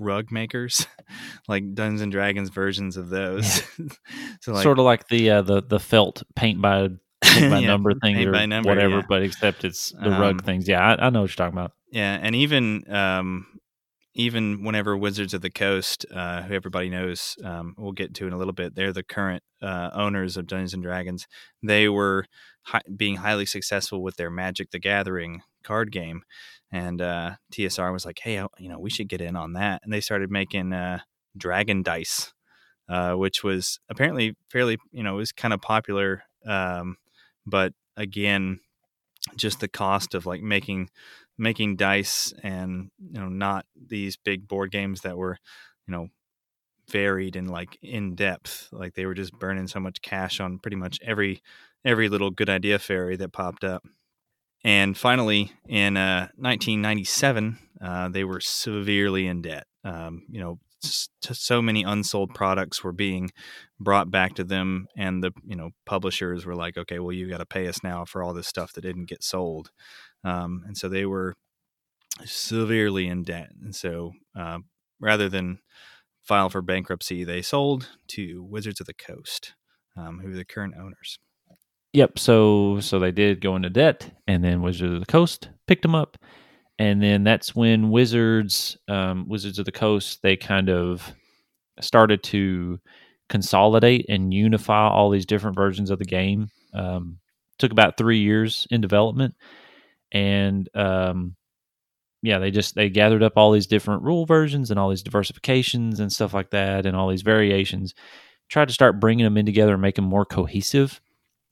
rug 0.00 0.32
makers 0.32 0.86
like 1.48 1.74
dungeons 1.74 2.00
and 2.00 2.10
dragons 2.12 2.48
versions 2.50 2.96
of 2.96 3.08
those 3.08 3.62
so 4.40 4.52
like 4.52 4.62
sort 4.62 4.78
of 4.78 4.84
like 4.84 5.06
the 5.08 5.30
uh, 5.30 5.42
the 5.42 5.62
the 5.62 5.78
felt 5.78 6.22
paint 6.34 6.60
by 6.60 6.88
paint 7.22 7.50
by 7.50 7.60
Yeah, 7.60 7.66
number 7.68 7.94
thing 7.94 8.16
or 8.26 8.32
by 8.32 8.46
number, 8.46 8.68
whatever, 8.68 8.96
yeah. 8.96 9.02
but 9.08 9.22
except 9.22 9.64
it's 9.64 9.90
the 9.92 10.10
Um, 10.12 10.20
rug 10.20 10.44
things. 10.44 10.68
Yeah, 10.68 10.80
I, 10.82 11.06
I 11.06 11.10
know 11.10 11.22
what 11.22 11.30
you're 11.30 11.36
talking 11.46 11.56
about. 11.58 11.72
Yeah, 11.92 12.18
and 12.20 12.34
even 12.34 12.84
um, 12.92 13.46
even 14.14 14.62
whenever 14.64 14.96
Wizards 14.96 15.34
of 15.34 15.40
the 15.40 15.50
Coast, 15.50 16.04
uh, 16.12 16.42
who 16.42 16.54
everybody 16.54 16.88
knows, 16.90 17.36
um, 17.44 17.74
we'll 17.78 17.92
get 17.92 18.14
to 18.14 18.26
in 18.26 18.32
a 18.32 18.36
little 18.36 18.52
bit, 18.52 18.74
they're 18.74 18.92
the 18.92 19.02
current 19.02 19.42
uh, 19.62 19.90
owners 19.94 20.36
of 20.36 20.46
Dungeons 20.46 20.74
and 20.74 20.82
Dragons. 20.82 21.26
They 21.62 21.88
were 21.88 22.26
hi- 22.62 22.82
being 22.94 23.16
highly 23.16 23.46
successful 23.46 24.02
with 24.02 24.16
their 24.16 24.30
Magic: 24.30 24.70
The 24.70 24.78
Gathering 24.80 25.42
card 25.64 25.90
game, 25.90 26.22
and 26.70 27.00
uh, 27.00 27.32
TSR 27.52 27.92
was 27.92 28.04
like, 28.04 28.20
"Hey, 28.20 28.36
you 28.58 28.68
know, 28.68 28.78
we 28.78 28.90
should 28.90 29.08
get 29.08 29.20
in 29.20 29.36
on 29.36 29.54
that." 29.54 29.82
And 29.84 29.92
they 29.92 30.00
started 30.00 30.30
making 30.30 30.72
uh, 30.72 31.00
Dragon 31.36 31.82
Dice, 31.82 32.32
uh, 32.88 33.14
which 33.14 33.42
was 33.42 33.80
apparently 33.88 34.36
fairly, 34.50 34.78
you 34.92 35.02
know, 35.02 35.14
it 35.14 35.18
was 35.18 35.32
kind 35.32 35.54
of 35.54 35.60
popular, 35.60 36.22
um, 36.46 36.96
but 37.46 37.72
again, 37.96 38.60
just 39.36 39.60
the 39.60 39.68
cost 39.68 40.14
of 40.14 40.26
like 40.26 40.42
making 40.42 40.90
making 41.38 41.76
dice 41.76 42.32
and 42.42 42.90
you 43.10 43.20
know 43.20 43.28
not 43.28 43.66
these 43.88 44.16
big 44.16 44.46
board 44.46 44.70
games 44.70 45.00
that 45.00 45.16
were 45.16 45.38
you 45.86 45.92
know 45.92 46.08
varied 46.90 47.34
and 47.34 47.50
like 47.50 47.78
in 47.82 48.14
depth 48.14 48.68
like 48.70 48.94
they 48.94 49.06
were 49.06 49.14
just 49.14 49.32
burning 49.38 49.66
so 49.66 49.80
much 49.80 50.02
cash 50.02 50.38
on 50.38 50.58
pretty 50.58 50.76
much 50.76 50.98
every 51.02 51.42
every 51.84 52.08
little 52.08 52.30
good 52.30 52.50
idea 52.50 52.78
fairy 52.78 53.16
that 53.16 53.32
popped 53.32 53.64
up 53.64 53.82
and 54.64 54.96
finally 54.96 55.52
in 55.68 55.96
uh, 55.96 56.28
1997 56.36 57.58
uh, 57.80 58.08
they 58.08 58.24
were 58.24 58.40
severely 58.40 59.26
in 59.26 59.42
debt 59.42 59.66
um, 59.84 60.24
you 60.28 60.40
know 60.40 60.58
so 60.80 61.62
many 61.62 61.82
unsold 61.82 62.34
products 62.34 62.84
were 62.84 62.92
being 62.92 63.30
brought 63.80 64.10
back 64.10 64.34
to 64.34 64.44
them 64.44 64.86
and 64.96 65.22
the 65.22 65.32
you 65.46 65.56
know 65.56 65.70
publishers 65.86 66.44
were 66.44 66.54
like 66.54 66.76
okay 66.76 66.98
well 66.98 67.12
you 67.12 67.28
got 67.28 67.38
to 67.38 67.46
pay 67.46 67.66
us 67.68 67.82
now 67.82 68.04
for 68.04 68.22
all 68.22 68.34
this 68.34 68.48
stuff 68.48 68.72
that 68.74 68.82
didn't 68.82 69.08
get 69.08 69.22
sold 69.22 69.70
um, 70.24 70.62
and 70.66 70.76
so 70.76 70.88
they 70.88 71.06
were 71.06 71.34
severely 72.24 73.06
in 73.08 73.22
debt. 73.22 73.50
And 73.62 73.74
so 73.74 74.12
uh, 74.38 74.58
rather 75.00 75.28
than 75.28 75.58
file 76.22 76.48
for 76.48 76.62
bankruptcy, 76.62 77.24
they 77.24 77.42
sold 77.42 77.90
to 78.08 78.42
Wizards 78.42 78.80
of 78.80 78.86
the 78.86 78.94
Coast, 78.94 79.54
um, 79.96 80.20
who 80.20 80.30
are 80.32 80.36
the 80.36 80.44
current 80.44 80.74
owners. 80.78 81.18
Yep. 81.94 82.18
So 82.18 82.80
so 82.80 82.98
they 82.98 83.12
did 83.12 83.40
go 83.40 83.56
into 83.56 83.70
debt, 83.70 84.10
and 84.26 84.44
then 84.44 84.62
Wizards 84.62 84.94
of 84.94 85.00
the 85.00 85.06
Coast 85.06 85.50
picked 85.68 85.82
them 85.82 85.94
up, 85.94 86.18
and 86.78 87.02
then 87.02 87.24
that's 87.24 87.54
when 87.54 87.90
Wizards 87.90 88.76
um, 88.88 89.28
Wizards 89.28 89.60
of 89.60 89.64
the 89.64 89.72
Coast 89.72 90.20
they 90.22 90.36
kind 90.36 90.70
of 90.70 91.14
started 91.80 92.22
to 92.24 92.80
consolidate 93.28 94.06
and 94.08 94.34
unify 94.34 94.88
all 94.88 95.10
these 95.10 95.26
different 95.26 95.56
versions 95.56 95.90
of 95.90 96.00
the 96.00 96.04
game. 96.04 96.48
Um, 96.74 97.18
took 97.58 97.72
about 97.72 97.96
three 97.96 98.18
years 98.18 98.66
in 98.72 98.80
development, 98.80 99.36
and 100.12 100.68
um, 100.74 101.36
yeah, 102.22 102.38
they 102.40 102.50
just 102.50 102.74
they 102.74 102.90
gathered 102.90 103.22
up 103.22 103.34
all 103.36 103.52
these 103.52 103.68
different 103.68 104.02
rule 104.02 104.26
versions 104.26 104.70
and 104.70 104.80
all 104.80 104.90
these 104.90 105.04
diversifications 105.04 106.00
and 106.00 106.12
stuff 106.12 106.34
like 106.34 106.50
that, 106.50 106.86
and 106.86 106.96
all 106.96 107.08
these 107.08 107.22
variations. 107.22 107.94
Tried 108.50 108.68
to 108.68 108.74
start 108.74 109.00
bringing 109.00 109.24
them 109.24 109.38
in 109.38 109.46
together 109.46 109.74
and 109.74 109.82
make 109.82 109.96
them 109.96 110.04
more 110.06 110.26
cohesive 110.26 111.00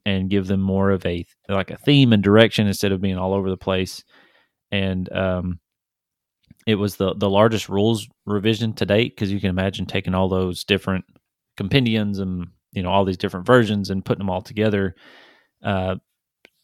and 0.04 0.30
give 0.30 0.46
them 0.46 0.60
more 0.60 0.90
of 0.90 1.04
a 1.06 1.24
like 1.48 1.70
a 1.70 1.76
theme 1.76 2.12
and 2.12 2.22
direction 2.22 2.66
instead 2.66 2.92
of 2.92 3.00
being 3.00 3.18
all 3.18 3.34
over 3.34 3.50
the 3.50 3.56
place. 3.56 4.04
And 4.70 5.10
um, 5.12 5.60
it 6.66 6.76
was 6.76 6.96
the 6.96 7.14
the 7.14 7.30
largest 7.30 7.68
rules 7.68 8.08
revision 8.26 8.72
to 8.74 8.86
date 8.86 9.14
because 9.14 9.32
you 9.32 9.40
can 9.40 9.50
imagine 9.50 9.86
taking 9.86 10.14
all 10.14 10.28
those 10.28 10.64
different 10.64 11.04
compendiums 11.56 12.18
and 12.18 12.48
you 12.72 12.82
know 12.82 12.90
all 12.90 13.04
these 13.04 13.16
different 13.16 13.46
versions 13.46 13.90
and 13.90 14.04
putting 14.04 14.20
them 14.20 14.30
all 14.30 14.42
together. 14.42 14.94
Uh, 15.62 15.96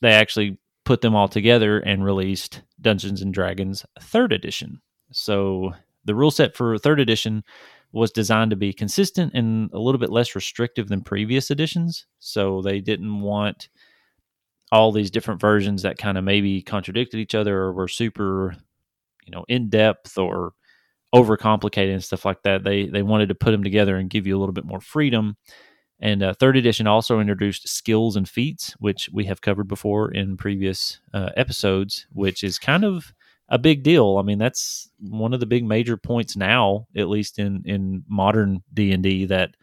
they 0.01 0.11
actually 0.11 0.59
put 0.85 1.01
them 1.01 1.15
all 1.15 1.29
together 1.29 1.79
and 1.81 2.05
released 2.05 2.63
Dungeons 2.81 3.21
and 3.21 3.35
Dragons 3.35 3.85
Third 4.01 4.33
Edition. 4.33 4.81
So 5.13 5.73
the 6.05 6.15
rule 6.15 6.31
set 6.31 6.57
for 6.57 6.79
Third 6.79 7.01
Edition 7.01 7.45
was 7.93 8.11
designed 8.11 8.51
to 8.51 8.57
be 8.57 8.73
consistent 8.73 9.33
and 9.35 9.71
a 9.73 9.79
little 9.79 9.99
bit 9.99 10.11
less 10.11 10.35
restrictive 10.35 10.89
than 10.89 11.03
previous 11.03 11.51
editions. 11.51 12.07
So 12.19 12.61
they 12.63 12.81
didn't 12.81 13.21
want 13.21 13.69
all 14.71 14.93
these 14.93 15.11
different 15.11 15.41
versions 15.41 15.83
that 15.83 15.99
kind 15.99 16.19
of 16.19 16.25
maybe 16.25 16.61
contradicted 16.61 17.19
each 17.21 17.35
other 17.35 17.59
or 17.59 17.73
were 17.73 17.89
super, 17.89 18.55
you 19.25 19.33
know, 19.33 19.45
in 19.49 19.71
depth 19.71 20.19
or 20.19 20.53
overcomplicated 21.15 21.93
and 21.93 22.05
stuff 22.05 22.25
like 22.25 22.43
that. 22.43 22.65
They 22.65 22.87
they 22.87 23.03
wanted 23.03 23.31
to 23.31 23.35
put 23.35 23.53
them 23.53 23.65
together 23.65 23.97
and 23.97 24.11
give 24.11 24.27
you 24.27 24.37
a 24.37 24.41
little 24.41 24.53
bit 24.53 24.67
more 24.67 24.81
freedom. 24.81 25.37
And 26.01 26.23
uh, 26.23 26.35
third 26.35 26.57
edition 26.57 26.87
also 26.87 27.19
introduced 27.19 27.69
skills 27.69 28.15
and 28.15 28.29
feats, 28.29 28.75
which 28.79 29.09
we 29.13 29.25
have 29.25 29.41
covered 29.41 29.67
before 29.67 30.13
in 30.13 30.37
previous 30.37 31.01
uh, 31.13 31.31
episodes, 31.37 32.07
which 32.13 32.45
is 32.45 32.59
kind 32.59 32.85
of 32.85 33.13
a 33.49 33.59
big 33.59 33.83
deal. 33.83 34.19
I 34.19 34.23
mean, 34.23 34.39
that's 34.39 34.91
one 35.01 35.33
of 35.33 35.41
the 35.41 35.47
big 35.47 35.65
major 35.65 35.97
points 35.97 36.37
now, 36.37 36.87
at 36.97 37.09
least 37.09 37.39
in 37.39 37.63
in 37.65 38.05
modern 38.09 38.63
D 38.73 38.93
and 38.93 39.03
D, 39.03 39.27
that 39.27 39.57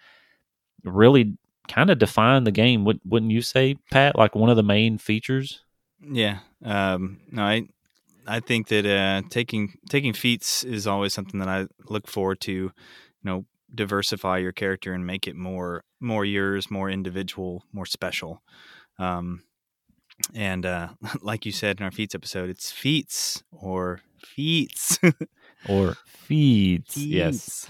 really 0.84 1.38
kind 1.68 1.89
of 1.89 1.98
define 1.98 2.44
the 2.44 2.51
game. 2.51 2.86
Would, 2.86 3.00
wouldn't 3.06 3.32
you 3.32 3.42
say, 3.42 3.75
Pat? 3.92 4.18
Like 4.18 4.36
one 4.36 4.50
of 4.50 4.56
the 4.56 4.63
main 4.63 4.98
features. 4.98 5.62
Yeah. 6.01 6.39
Um, 6.63 7.20
no, 7.32 7.44
I 7.44 7.68
I 8.27 8.39
think 8.39 8.68
that 8.70 8.86
uh, 8.86 9.27
taking 9.30 9.77
taking 9.89 10.13
feats 10.13 10.63
is 10.63 10.88
always 10.88 11.13
something 11.13 11.39
that 11.39 11.50
I 11.50 11.68
look 11.88 12.08
forward 12.08 12.42
to. 12.42 12.51
You 12.51 12.72
know, 13.24 13.46
diversify 13.74 14.38
your 14.39 14.51
character 14.51 14.94
and 14.94 15.06
make 15.06 15.27
it 15.27 15.36
more 15.36 15.84
more 16.00 16.25
yours, 16.25 16.72
more 16.72 16.89
individual, 16.89 17.63
more 17.72 17.86
special. 17.86 18.42
Um, 18.98 19.44
and 20.34 20.66
uh, 20.66 20.90
like 21.22 21.46
you 21.46 21.52
said 21.52 21.80
in 21.80 21.84
our 21.84 21.92
feats 21.92 22.16
episode, 22.16 22.50
it's 22.50 22.72
feats 22.72 23.44
or 23.52 24.02
feats 24.18 25.00
or 25.68 25.96
feeds. 26.08 26.98
Yes. 26.98 27.68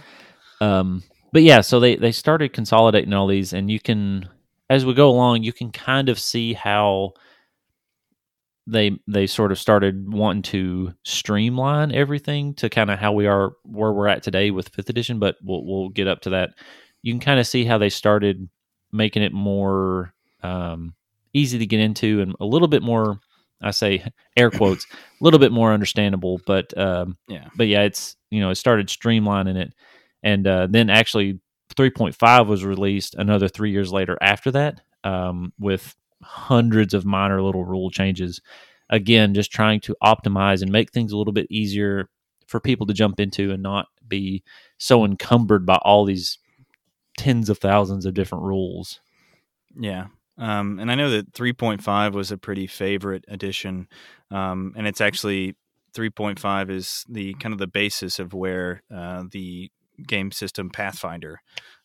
Um, 0.61 1.03
but 1.31 1.43
yeah, 1.43 1.61
so 1.61 1.79
they 1.79 1.95
they 1.95 2.11
started 2.11 2.53
consolidating 2.53 3.13
all 3.13 3.27
these, 3.27 3.53
and 3.53 3.69
you 3.69 3.79
can, 3.79 4.29
as 4.69 4.85
we 4.85 4.93
go 4.93 5.09
along, 5.09 5.43
you 5.43 5.51
can 5.51 5.71
kind 5.71 6.09
of 6.09 6.17
see 6.17 6.53
how 6.53 7.13
they 8.67 8.97
they 9.07 9.27
sort 9.27 9.51
of 9.51 9.59
started 9.59 10.11
wanting 10.11 10.41
to 10.41 10.93
streamline 11.03 11.91
everything 11.91 12.53
to 12.55 12.69
kind 12.69 12.89
of 12.89 12.97
how 12.97 13.11
we 13.11 13.27
are 13.27 13.51
where 13.63 13.91
we're 13.91 14.07
at 14.07 14.23
today 14.23 14.49
with 14.49 14.69
fifth 14.69 14.89
edition. 14.89 15.19
But 15.19 15.35
we'll 15.43 15.65
we'll 15.65 15.89
get 15.89 16.07
up 16.07 16.21
to 16.21 16.31
that. 16.31 16.51
You 17.01 17.13
can 17.13 17.19
kind 17.19 17.39
of 17.39 17.45
see 17.45 17.65
how 17.65 17.77
they 17.77 17.89
started 17.89 18.49
making 18.91 19.21
it 19.21 19.33
more 19.33 20.13
um, 20.41 20.95
easy 21.35 21.59
to 21.59 21.65
get 21.65 21.79
into 21.79 22.21
and 22.21 22.35
a 22.39 22.45
little 22.45 22.67
bit 22.67 22.81
more 22.81 23.19
I 23.61 23.71
say 23.71 24.05
air 24.37 24.51
quotes, 24.51 24.85
a 24.85 25.23
little 25.23 25.39
bit 25.39 25.51
more 25.51 25.73
understandable, 25.73 26.39
but 26.45 26.77
um, 26.77 27.17
yeah, 27.27 27.47
but 27.55 27.67
yeah, 27.67 27.81
it's 27.83 28.15
you 28.29 28.39
know 28.39 28.49
it 28.49 28.55
started 28.55 28.87
streamlining 28.87 29.55
it, 29.55 29.73
and 30.23 30.45
uh, 30.45 30.67
then 30.69 30.89
actually 30.89 31.39
3.5 31.75 32.47
was 32.47 32.63
released 32.63 33.15
another 33.15 33.47
three 33.47 33.71
years 33.71 33.91
later 33.91 34.17
after 34.21 34.51
that, 34.51 34.81
um, 35.03 35.53
with 35.59 35.95
hundreds 36.21 36.93
of 36.93 37.05
minor 37.05 37.41
little 37.41 37.65
rule 37.65 37.89
changes. 37.89 38.41
Again, 38.89 39.33
just 39.33 39.51
trying 39.51 39.79
to 39.81 39.95
optimize 40.03 40.61
and 40.61 40.71
make 40.71 40.91
things 40.91 41.11
a 41.11 41.17
little 41.17 41.33
bit 41.33 41.47
easier 41.49 42.09
for 42.47 42.59
people 42.59 42.85
to 42.85 42.93
jump 42.93 43.19
into 43.19 43.51
and 43.51 43.63
not 43.63 43.87
be 44.07 44.43
so 44.77 45.03
encumbered 45.03 45.65
by 45.65 45.77
all 45.81 46.05
these 46.05 46.37
tens 47.17 47.49
of 47.49 47.57
thousands 47.57 48.05
of 48.05 48.13
different 48.13 48.43
rules. 48.43 48.99
Yeah, 49.79 50.05
um, 50.37 50.79
and 50.79 50.91
I 50.91 50.95
know 50.95 51.09
that 51.09 51.31
3.5 51.33 52.13
was 52.13 52.31
a 52.31 52.37
pretty 52.37 52.67
favorite 52.67 53.25
edition, 53.27 53.87
um, 54.31 54.73
and 54.75 54.87
it's 54.87 55.01
actually 55.01 55.55
3.5 55.95 56.69
is 56.69 57.05
the 57.07 57.33
kind 57.35 57.53
of 57.53 57.59
the 57.59 57.67
basis 57.67 58.19
of 58.19 58.33
where 58.33 58.83
uh, 58.93 59.23
the 59.31 59.71
game 60.05 60.31
system 60.31 60.69
Pathfinder 60.69 61.39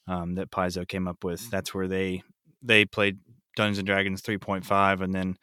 um, 0.08 0.34
that 0.34 0.50
Paizo 0.50 0.86
came 0.86 1.06
up 1.06 1.22
with. 1.22 1.48
That's 1.50 1.72
where 1.72 1.86
they 1.86 2.22
they 2.62 2.84
played 2.84 3.18
Dungeons 3.56 3.78
and 3.78 3.86
Dragons 3.86 4.22
3.5, 4.22 5.00
and 5.00 5.14
then 5.14 5.36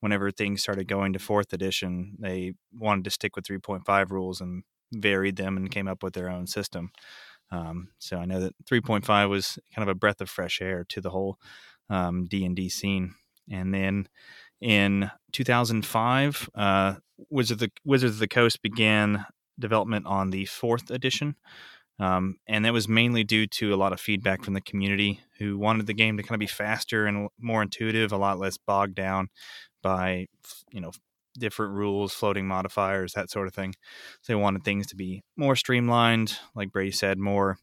whenever 0.00 0.30
things 0.30 0.62
started 0.62 0.88
going 0.88 1.12
to 1.12 1.18
fourth 1.18 1.52
edition, 1.52 2.16
they 2.18 2.54
wanted 2.72 3.04
to 3.04 3.10
stick 3.10 3.36
with 3.36 3.44
3.5 3.44 4.10
rules 4.10 4.40
and 4.40 4.62
varied 4.92 5.36
them 5.36 5.56
and 5.56 5.70
came 5.70 5.88
up 5.88 6.02
with 6.02 6.14
their 6.14 6.28
own 6.28 6.46
system. 6.46 6.90
Um, 7.50 7.88
so 7.98 8.16
I 8.16 8.24
know 8.24 8.40
that 8.40 8.54
3.5 8.64 9.28
was 9.28 9.58
kind 9.74 9.88
of 9.88 9.94
a 9.94 9.98
breath 9.98 10.20
of 10.20 10.30
fresh 10.30 10.60
air 10.62 10.84
to 10.88 11.00
the 11.00 11.10
whole 11.10 11.38
um, 11.92 12.24
D&D 12.24 12.70
scene. 12.70 13.14
And 13.50 13.72
then 13.72 14.08
in 14.60 15.10
2005, 15.32 16.48
uh, 16.54 16.94
Wizards, 17.28 17.50
of 17.50 17.58
the, 17.58 17.72
Wizards 17.84 18.14
of 18.14 18.18
the 18.18 18.28
Coast 18.28 18.62
began 18.62 19.26
development 19.58 20.06
on 20.06 20.30
the 20.30 20.46
fourth 20.46 20.90
edition. 20.90 21.36
Um, 22.00 22.36
and 22.48 22.64
that 22.64 22.72
was 22.72 22.88
mainly 22.88 23.22
due 23.22 23.46
to 23.46 23.74
a 23.74 23.76
lot 23.76 23.92
of 23.92 24.00
feedback 24.00 24.42
from 24.42 24.54
the 24.54 24.60
community 24.62 25.20
who 25.38 25.58
wanted 25.58 25.86
the 25.86 25.94
game 25.94 26.16
to 26.16 26.22
kind 26.22 26.34
of 26.34 26.40
be 26.40 26.46
faster 26.46 27.06
and 27.06 27.28
more 27.38 27.62
intuitive, 27.62 28.10
a 28.10 28.16
lot 28.16 28.38
less 28.38 28.56
bogged 28.56 28.94
down 28.94 29.28
by, 29.82 30.26
you 30.72 30.80
know, 30.80 30.92
different 31.38 31.74
rules, 31.74 32.14
floating 32.14 32.48
modifiers, 32.48 33.12
that 33.12 33.30
sort 33.30 33.46
of 33.46 33.54
thing. 33.54 33.74
So 34.22 34.32
they 34.32 34.34
wanted 34.34 34.64
things 34.64 34.86
to 34.88 34.96
be 34.96 35.22
more 35.36 35.54
streamlined, 35.54 36.38
like 36.54 36.72
Brady 36.72 36.90
said, 36.92 37.18
more 37.18 37.58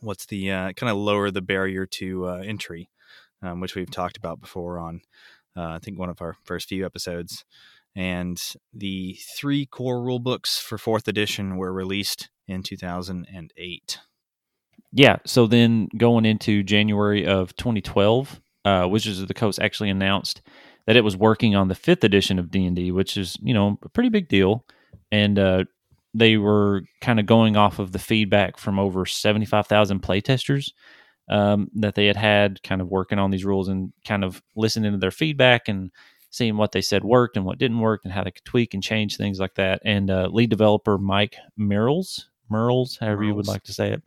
what's 0.00 0.26
the 0.26 0.50
uh, 0.50 0.72
kind 0.72 0.90
of 0.90 0.96
lower 0.96 1.30
the 1.30 1.42
barrier 1.42 1.86
to 1.86 2.26
uh, 2.26 2.42
entry 2.44 2.88
um, 3.42 3.60
which 3.60 3.74
we've 3.74 3.90
talked 3.90 4.16
about 4.16 4.40
before 4.40 4.78
on, 4.78 5.00
uh, 5.56 5.70
I 5.70 5.78
think, 5.78 5.98
one 5.98 6.08
of 6.08 6.22
our 6.22 6.36
first 6.44 6.68
few 6.68 6.86
episodes. 6.86 7.44
And 7.94 8.40
the 8.72 9.18
three 9.36 9.66
core 9.66 10.02
rule 10.02 10.18
books 10.18 10.58
for 10.58 10.78
fourth 10.78 11.08
edition 11.08 11.56
were 11.56 11.72
released 11.72 12.30
in 12.48 12.62
2008. 12.62 13.98
Yeah. 14.92 15.16
So 15.26 15.46
then 15.46 15.88
going 15.96 16.24
into 16.24 16.62
January 16.62 17.26
of 17.26 17.54
2012, 17.56 18.40
uh, 18.64 18.86
Wizards 18.90 19.20
of 19.20 19.28
the 19.28 19.34
Coast 19.34 19.58
actually 19.60 19.90
announced 19.90 20.42
that 20.86 20.96
it 20.96 21.04
was 21.04 21.16
working 21.16 21.54
on 21.54 21.68
the 21.68 21.74
fifth 21.74 22.04
edition 22.04 22.38
of 22.38 22.50
D&D, 22.50 22.90
which 22.90 23.16
is, 23.16 23.36
you 23.42 23.54
know, 23.54 23.78
a 23.82 23.88
pretty 23.88 24.08
big 24.08 24.28
deal. 24.28 24.64
And 25.10 25.38
uh, 25.38 25.64
they 26.14 26.36
were 26.36 26.82
kind 27.00 27.20
of 27.20 27.26
going 27.26 27.56
off 27.56 27.78
of 27.78 27.92
the 27.92 27.98
feedback 27.98 28.58
from 28.58 28.78
over 28.78 29.06
75,000 29.06 30.02
playtesters 30.02 30.72
um, 31.32 31.70
that 31.76 31.94
they 31.94 32.06
had 32.06 32.16
had 32.16 32.62
kind 32.62 32.82
of 32.82 32.90
working 32.90 33.18
on 33.18 33.30
these 33.30 33.44
rules 33.44 33.68
and 33.68 33.90
kind 34.04 34.22
of 34.22 34.42
listening 34.54 34.92
to 34.92 34.98
their 34.98 35.10
feedback 35.10 35.66
and 35.66 35.90
seeing 36.28 36.58
what 36.58 36.72
they 36.72 36.82
said 36.82 37.02
worked 37.02 37.38
and 37.38 37.46
what 37.46 37.58
didn't 37.58 37.80
work 37.80 38.02
and 38.04 38.12
how 38.12 38.22
they 38.22 38.30
could 38.30 38.44
tweak 38.44 38.74
and 38.74 38.82
change 38.82 39.16
things 39.16 39.40
like 39.40 39.54
that. 39.54 39.80
And 39.82 40.10
uh, 40.10 40.28
lead 40.30 40.50
developer 40.50 40.98
Mike 40.98 41.36
Mearls, 41.56 42.28
Merles, 42.50 42.98
however 43.00 43.22
Merles. 43.22 43.26
you 43.26 43.34
would 43.34 43.46
like 43.48 43.62
to 43.62 43.72
say 43.72 43.92
it, 43.92 44.02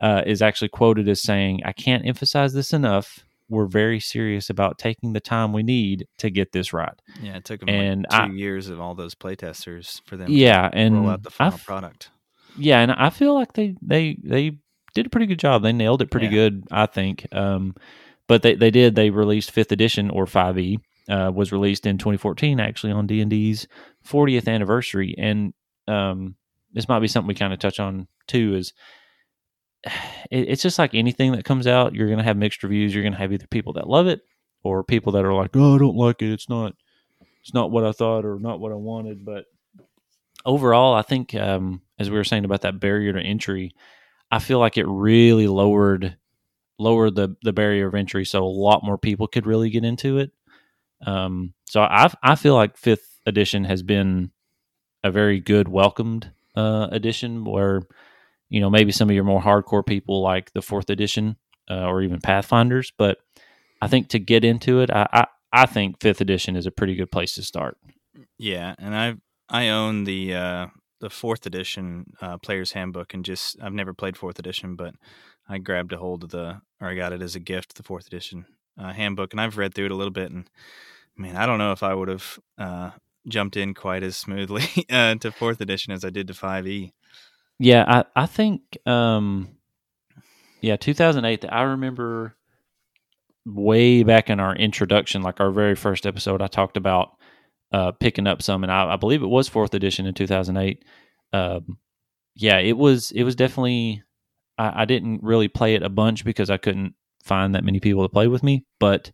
uh, 0.00 0.22
is 0.24 0.40
actually 0.40 0.68
quoted 0.68 1.08
as 1.08 1.22
saying, 1.22 1.60
I 1.62 1.72
can't 1.72 2.06
emphasize 2.06 2.54
this 2.54 2.72
enough. 2.72 3.20
We're 3.50 3.66
very 3.66 4.00
serious 4.00 4.48
about 4.48 4.78
taking 4.78 5.12
the 5.12 5.20
time 5.20 5.52
we 5.52 5.62
need 5.62 6.08
to 6.18 6.30
get 6.30 6.52
this 6.52 6.72
right. 6.72 6.98
Yeah, 7.22 7.36
it 7.36 7.44
took 7.44 7.60
them 7.60 7.68
and 7.68 8.06
like 8.10 8.28
two 8.28 8.32
I, 8.32 8.34
years 8.34 8.70
of 8.70 8.80
all 8.80 8.94
those 8.94 9.14
playtesters 9.14 10.00
for 10.06 10.16
them. 10.16 10.28
Yeah, 10.30 10.70
and 10.72 11.02
roll 11.02 11.10
out 11.10 11.22
the 11.22 11.30
final 11.30 11.58
product. 11.58 12.10
Yeah, 12.58 12.80
and 12.80 12.90
I 12.90 13.10
feel 13.10 13.34
like 13.34 13.52
they 13.52 13.76
they 13.82 14.18
they 14.24 14.58
did 14.96 15.06
a 15.06 15.10
pretty 15.10 15.26
good 15.26 15.38
job. 15.38 15.62
They 15.62 15.72
nailed 15.72 16.02
it 16.02 16.10
pretty 16.10 16.26
yeah. 16.26 16.32
good, 16.32 16.64
I 16.70 16.86
think. 16.86 17.26
Um, 17.32 17.76
but 18.26 18.42
they, 18.42 18.54
they 18.54 18.70
did. 18.70 18.96
They 18.96 19.10
released 19.10 19.50
fifth 19.50 19.70
edition 19.70 20.10
or 20.10 20.24
5e 20.24 20.80
uh, 21.08 21.30
was 21.32 21.52
released 21.52 21.86
in 21.86 21.98
2014 21.98 22.58
actually 22.58 22.92
on 22.92 23.06
D&D's 23.06 23.68
40th 24.08 24.48
anniversary. 24.48 25.14
And 25.16 25.52
um, 25.86 26.34
this 26.72 26.88
might 26.88 27.00
be 27.00 27.08
something 27.08 27.28
we 27.28 27.34
kind 27.34 27.52
of 27.52 27.58
touch 27.58 27.78
on 27.78 28.08
too 28.26 28.54
is 28.56 28.72
it, 29.84 30.48
it's 30.48 30.62
just 30.62 30.78
like 30.78 30.94
anything 30.94 31.32
that 31.32 31.44
comes 31.44 31.66
out, 31.66 31.94
you're 31.94 32.08
going 32.08 32.18
to 32.18 32.24
have 32.24 32.36
mixed 32.36 32.62
reviews. 32.62 32.94
You're 32.94 33.04
going 33.04 33.12
to 33.12 33.18
have 33.18 33.32
either 33.32 33.46
people 33.46 33.74
that 33.74 33.88
love 33.88 34.06
it 34.06 34.22
or 34.64 34.82
people 34.82 35.12
that 35.12 35.24
are 35.24 35.34
like, 35.34 35.50
"Oh, 35.54 35.76
I 35.76 35.78
don't 35.78 35.96
like 35.96 36.22
it. 36.22 36.32
It's 36.32 36.48
not, 36.48 36.74
it's 37.40 37.54
not 37.54 37.70
what 37.70 37.84
I 37.84 37.92
thought 37.92 38.24
or 38.24 38.40
not 38.40 38.58
what 38.58 38.72
I 38.72 38.76
wanted." 38.76 39.24
But 39.24 39.44
overall, 40.44 40.94
I 40.94 41.02
think 41.02 41.34
um, 41.36 41.82
as 42.00 42.10
we 42.10 42.16
were 42.16 42.24
saying 42.24 42.44
about 42.44 42.62
that 42.62 42.80
barrier 42.80 43.12
to 43.12 43.20
entry, 43.20 43.74
I 44.36 44.38
feel 44.38 44.58
like 44.58 44.76
it 44.76 44.86
really 44.86 45.48
lowered 45.48 46.14
lowered 46.78 47.14
the 47.14 47.36
the 47.42 47.54
barrier 47.54 47.86
of 47.86 47.94
entry, 47.94 48.26
so 48.26 48.44
a 48.44 48.44
lot 48.44 48.84
more 48.84 48.98
people 48.98 49.26
could 49.26 49.46
really 49.46 49.70
get 49.70 49.82
into 49.82 50.18
it. 50.18 50.30
Um, 51.06 51.54
so 51.64 51.80
I 51.80 52.12
I 52.22 52.34
feel 52.34 52.54
like 52.54 52.76
fifth 52.76 53.18
edition 53.24 53.64
has 53.64 53.82
been 53.82 54.30
a 55.02 55.10
very 55.10 55.40
good 55.40 55.68
welcomed 55.68 56.30
uh, 56.54 56.88
edition 56.92 57.46
where 57.46 57.80
you 58.50 58.60
know 58.60 58.68
maybe 58.68 58.92
some 58.92 59.08
of 59.08 59.14
your 59.14 59.24
more 59.24 59.40
hardcore 59.40 59.86
people 59.86 60.20
like 60.20 60.52
the 60.52 60.60
fourth 60.60 60.90
edition 60.90 61.36
uh, 61.70 61.86
or 61.86 62.02
even 62.02 62.20
Pathfinders, 62.20 62.92
but 62.98 63.16
I 63.80 63.88
think 63.88 64.08
to 64.10 64.18
get 64.18 64.44
into 64.44 64.80
it, 64.80 64.90
I, 64.90 65.08
I 65.14 65.26
I 65.50 65.64
think 65.64 66.02
fifth 66.02 66.20
edition 66.20 66.56
is 66.56 66.66
a 66.66 66.70
pretty 66.70 66.94
good 66.94 67.10
place 67.10 67.36
to 67.36 67.42
start. 67.42 67.78
Yeah, 68.36 68.74
and 68.78 68.94
I 68.94 69.14
I 69.48 69.70
own 69.70 70.04
the 70.04 70.34
uh, 70.34 70.66
the 71.00 71.10
fourth 71.10 71.46
edition 71.46 72.06
uh, 72.20 72.38
player's 72.38 72.72
handbook, 72.72 73.14
and 73.14 73.24
just 73.24 73.56
I've 73.62 73.72
never 73.72 73.94
played 73.94 74.16
fourth 74.16 74.38
edition, 74.38 74.76
but 74.76 74.94
I 75.48 75.58
grabbed 75.58 75.92
a 75.92 75.98
hold 75.98 76.24
of 76.24 76.30
the 76.30 76.60
or 76.80 76.88
I 76.88 76.94
got 76.94 77.12
it 77.12 77.22
as 77.22 77.34
a 77.34 77.40
gift, 77.40 77.74
the 77.74 77.82
fourth 77.82 78.06
edition 78.06 78.46
uh, 78.78 78.92
handbook, 78.92 79.32
and 79.32 79.40
I've 79.40 79.58
read 79.58 79.74
through 79.74 79.86
it 79.86 79.92
a 79.92 79.96
little 79.96 80.12
bit, 80.12 80.30
and 80.30 80.48
man, 81.16 81.36
I 81.36 81.46
don't 81.46 81.58
know 81.58 81.72
if 81.72 81.82
I 81.82 81.94
would 81.94 82.08
have 82.08 82.38
uh, 82.58 82.90
jumped 83.28 83.56
in 83.56 83.74
quite 83.74 84.02
as 84.02 84.16
smoothly 84.16 84.64
uh, 84.90 85.14
to 85.16 85.32
fourth 85.32 85.60
edition 85.60 85.92
as 85.92 86.04
I 86.04 86.10
did 86.10 86.26
to 86.28 86.34
five 86.34 86.66
E. 86.66 86.92
Yeah, 87.58 87.84
I 87.86 88.22
I 88.22 88.26
think 88.26 88.78
um, 88.86 89.56
yeah, 90.60 90.76
two 90.76 90.94
thousand 90.94 91.24
eight. 91.24 91.44
I 91.48 91.62
remember 91.62 92.36
way 93.46 94.02
back 94.02 94.28
in 94.28 94.40
our 94.40 94.54
introduction, 94.54 95.22
like 95.22 95.40
our 95.40 95.50
very 95.50 95.76
first 95.76 96.06
episode, 96.06 96.42
I 96.42 96.48
talked 96.48 96.76
about 96.76 97.15
uh, 97.72 97.92
picking 97.92 98.26
up 98.26 98.42
some, 98.42 98.62
and 98.62 98.72
I, 98.72 98.94
I, 98.94 98.96
believe 98.96 99.22
it 99.22 99.26
was 99.26 99.48
fourth 99.48 99.74
edition 99.74 100.06
in 100.06 100.14
2008. 100.14 100.84
Um, 101.32 101.78
yeah, 102.34 102.58
it 102.58 102.76
was. 102.76 103.10
It 103.10 103.24
was 103.24 103.34
definitely. 103.34 104.02
I, 104.58 104.82
I, 104.82 104.84
didn't 104.84 105.22
really 105.22 105.48
play 105.48 105.74
it 105.74 105.82
a 105.82 105.88
bunch 105.88 106.24
because 106.24 106.48
I 106.48 106.56
couldn't 106.56 106.94
find 107.22 107.54
that 107.54 107.64
many 107.64 107.80
people 107.80 108.02
to 108.02 108.08
play 108.08 108.28
with 108.28 108.42
me. 108.42 108.64
But 108.78 109.10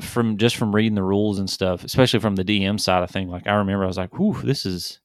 from 0.00 0.38
just 0.38 0.56
from 0.56 0.74
reading 0.74 0.94
the 0.94 1.02
rules 1.02 1.38
and 1.38 1.48
stuff, 1.48 1.84
especially 1.84 2.20
from 2.20 2.36
the 2.36 2.44
DM 2.44 2.80
side 2.80 3.02
of 3.02 3.10
thing, 3.10 3.28
like 3.28 3.46
I 3.46 3.54
remember 3.54 3.84
I 3.84 3.88
was 3.88 3.98
like, 3.98 4.18
"Whew, 4.18 4.40
this 4.42 4.64
is 4.64 5.00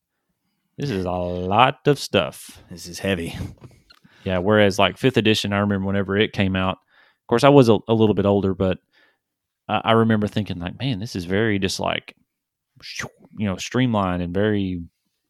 this 0.77 0.89
is 0.89 1.05
a 1.05 1.11
lot 1.11 1.79
of 1.87 1.99
stuff. 1.99 2.63
This 2.69 2.87
is 2.87 2.99
heavy." 2.99 3.35
Yeah. 4.23 4.39
Whereas 4.39 4.79
like 4.79 4.97
fifth 4.97 5.17
edition, 5.17 5.53
I 5.53 5.59
remember 5.59 5.85
whenever 5.85 6.17
it 6.17 6.33
came 6.33 6.55
out. 6.55 6.77
Of 6.77 7.27
course, 7.27 7.43
I 7.43 7.49
was 7.49 7.69
a, 7.69 7.77
a 7.87 7.93
little 7.93 8.15
bit 8.15 8.25
older, 8.25 8.55
but 8.55 8.79
I, 9.67 9.81
I 9.83 9.91
remember 9.91 10.27
thinking 10.27 10.59
like, 10.59 10.79
"Man, 10.79 10.99
this 10.99 11.15
is 11.15 11.25
very 11.25 11.59
just 11.59 11.79
like." 11.79 12.15
You 13.37 13.45
know 13.45 13.57
streamlined 13.57 14.21
and 14.21 14.33
very 14.33 14.81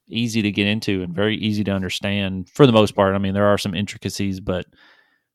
easy 0.07 0.41
to 0.41 0.51
get 0.51 0.67
into 0.67 1.01
and 1.01 1.15
very 1.15 1.35
easy 1.37 1.63
to 1.63 1.71
understand 1.71 2.49
for 2.49 2.65
the 2.65 2.71
most 2.71 2.95
part. 2.95 3.15
I 3.15 3.17
mean, 3.17 3.33
there 3.33 3.47
are 3.47 3.57
some 3.57 3.73
intricacies, 3.73 4.39
but 4.39 4.65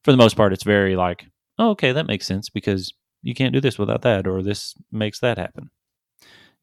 for 0.04 0.12
the 0.12 0.16
most 0.16 0.36
part, 0.36 0.52
it's 0.52 0.64
very 0.64 0.96
like, 0.96 1.26
oh, 1.58 1.70
okay, 1.70 1.92
that 1.92 2.06
makes 2.06 2.26
sense 2.26 2.48
because 2.48 2.92
you 3.22 3.34
can't 3.34 3.52
do 3.52 3.60
this 3.60 3.78
without 3.78 4.02
that, 4.02 4.26
or 4.26 4.42
this 4.42 4.74
makes 4.90 5.20
that 5.20 5.38
happen. 5.38 5.70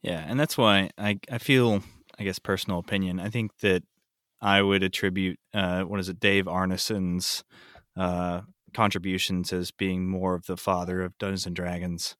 Yeah, 0.02 0.24
and 0.28 0.40
that's 0.40 0.58
why 0.58 0.90
I 0.98 1.20
I 1.32 1.38
feel, 1.38 1.82
I 2.20 2.24
guess, 2.24 2.40
personal 2.40 2.80
opinion. 2.80 3.20
I 3.20 3.30
think 3.30 3.58
that 3.60 3.84
I 4.42 4.62
would 4.62 4.84
attribute 4.84 5.40
uh, 5.54 5.84
what 5.84 6.00
is 6.00 6.10
it, 6.10 6.20
Dave 6.20 6.46
Arneson's 6.46 7.44
uh, 7.96 8.42
contributions 8.74 9.52
as 9.52 9.72
being 9.72 10.08
more 10.08 10.36
of 10.36 10.46
the 10.46 10.58
father 10.58 11.02
of 11.02 11.18
Dungeons 11.18 11.46
and 11.46 11.56
Dragons 11.56 12.16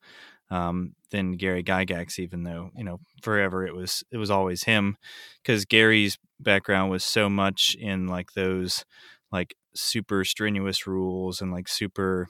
um, 0.50 0.94
than 1.12 1.34
Gary 1.34 1.64
Gygax, 1.64 2.20
even 2.20 2.44
though 2.44 2.72
you 2.76 2.84
know 2.84 3.00
forever 3.22 3.66
it 3.66 3.76
was 3.76 4.04
it 4.12 4.18
was 4.18 4.32
always 4.32 4.64
him, 4.64 4.98
because 5.42 5.66
Gary's 5.66 6.18
background 6.40 6.92
was 6.92 7.04
so 7.04 7.30
much 7.30 7.76
in 7.80 8.08
like 8.08 8.34
those 8.34 8.86
like 9.32 9.56
super 9.76 10.24
strenuous 10.24 10.88
rules 10.88 11.42
and 11.42 11.52
like 11.52 11.68
super 11.68 12.28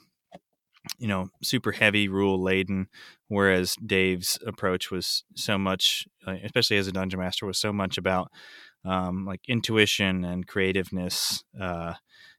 you 0.98 1.08
know 1.08 1.28
super 1.42 1.72
heavy 1.72 2.08
rule 2.08 2.40
laden 2.42 2.88
whereas 3.28 3.74
dave's 3.84 4.38
approach 4.46 4.90
was 4.90 5.24
so 5.34 5.58
much 5.58 6.06
uh, 6.26 6.36
especially 6.44 6.76
as 6.76 6.86
a 6.86 6.92
dungeon 6.92 7.20
master 7.20 7.46
was 7.46 7.58
so 7.58 7.72
much 7.72 7.98
about 7.98 8.30
um, 8.84 9.26
like 9.26 9.40
intuition 9.48 10.24
and 10.24 10.46
creativeness 10.46 11.42
uh, 11.60 11.94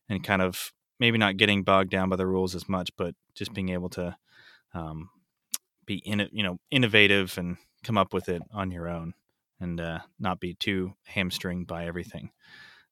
and 0.08 0.24
kind 0.24 0.42
of 0.42 0.72
maybe 1.00 1.18
not 1.18 1.38
getting 1.38 1.64
bogged 1.64 1.92
down 1.92 2.10
by 2.10 2.16
the 2.16 2.26
rules 2.26 2.56
as 2.56 2.68
much 2.68 2.90
but 2.98 3.14
just 3.36 3.54
being 3.54 3.70
able 3.70 3.90
to 3.90 4.16
um, 4.74 5.10
be 5.90 5.98
in 6.06 6.30
you 6.32 6.44
know 6.44 6.60
innovative 6.70 7.38
and 7.38 7.58
come 7.84 7.98
up 7.98 8.14
with 8.14 8.30
it 8.30 8.42
on 8.54 8.70
your 8.72 8.88
own 8.88 9.14
and 9.60 9.82
uh, 9.82 10.00
not 10.20 10.40
be 10.40 10.54
too 10.54 10.94
hamstringed 11.04 11.68
by 11.68 11.86
everything. 11.86 12.30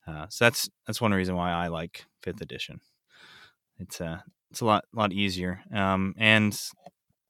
Uh, 0.07 0.25
so 0.29 0.45
that's 0.45 0.67
that's 0.85 0.99
one 0.99 1.13
reason 1.13 1.35
why 1.35 1.51
I 1.51 1.67
like 1.67 2.05
fifth 2.21 2.41
edition. 2.41 2.81
It's 3.77 4.01
uh 4.01 4.19
it's 4.49 4.61
a 4.61 4.65
lot 4.65 4.85
lot 4.93 5.13
easier, 5.13 5.61
um, 5.71 6.15
and 6.17 6.59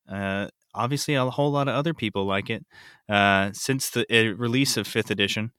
uh, 0.09 0.47
obviously 0.73 1.15
a 1.15 1.29
whole 1.29 1.51
lot 1.51 1.67
of 1.67 1.75
other 1.75 1.93
people 1.93 2.25
like 2.25 2.49
it. 2.49 2.65
Uh, 3.09 3.49
since 3.51 3.89
the 3.89 4.05
uh, 4.09 4.35
release 4.37 4.77
of 4.77 4.87
fifth 4.87 5.11
edition 5.11 5.51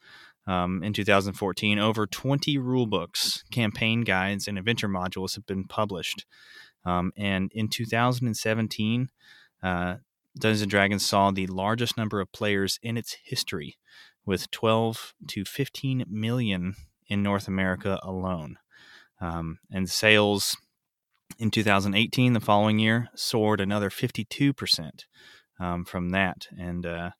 um, 0.47 0.83
in 0.83 0.95
2014, 0.95 1.79
over 1.79 2.07
20 2.07 2.57
rule 2.57 2.87
books, 2.87 3.45
campaign 3.51 4.03
guides, 4.03 4.49
and 4.49 4.57
adventure 4.57 4.89
modules 4.89 5.35
have 5.35 5.45
been 5.45 5.65
published. 5.65 6.25
Um, 6.87 7.13
and 7.17 7.51
in 7.55 7.69
2017, 7.69 9.11
uh, 9.63 9.97
Dungeons 10.39 10.63
and 10.63 10.71
Dragons 10.71 11.05
saw 11.07 11.31
the 11.31 11.47
largest 11.47 11.97
number 11.97 12.21
of 12.21 12.33
players 12.33 12.79
in 12.83 12.97
its 12.97 13.17
history, 13.25 13.77
with 14.25 14.51
12 14.51 15.15
to 15.29 15.45
15 15.45 16.05
million 16.09 16.75
in 17.09 17.23
North 17.23 17.49
America 17.49 17.99
alone. 18.03 18.57
Um, 19.21 19.59
and 19.71 19.89
sales 19.89 20.57
in 21.39 21.51
2018, 21.51 22.33
the 22.33 22.41
following 22.41 22.79
year, 22.79 23.09
soared 23.15 23.61
another 23.61 23.91
52% 23.91 24.91
um, 25.59 25.85
from 25.85 26.11
that. 26.11 26.47
And 26.57 26.87
uh, 26.87 27.11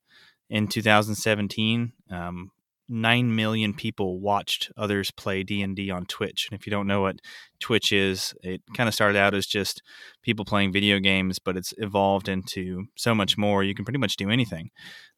in 0.49 0.69
2017, 0.69 1.93
um, 2.11 2.51
9 2.89 3.35
million 3.35 3.75
people 3.75 4.19
watched 4.19 4.71
others 4.77 5.11
play 5.11 5.43
D&D 5.43 5.91
on 5.91 6.07
Twitch. 6.07 6.49
And 6.51 6.59
if 6.59 6.67
you 6.67 6.71
don't 6.71 6.87
know 6.87 7.03
what 7.03 7.21
Twitch 7.61 7.93
is, 7.93 8.35
it 8.43 8.63
kind 8.75 8.89
of 8.89 8.95
started 8.95 9.19
out 9.19 9.35
as 9.35 9.47
just 9.47 9.83
people 10.23 10.45
playing 10.45 10.73
video 10.73 10.99
games, 10.99 11.39
but 11.39 11.57
it's 11.57 11.75
evolved 11.79 12.29
into 12.29 12.87
so 12.97 13.15
much 13.15 13.37
more. 13.37 13.63
You 13.63 13.75
can 13.75 13.85
pretty 13.85 13.99
much 13.99 14.17
do 14.17 14.31
anything 14.31 14.71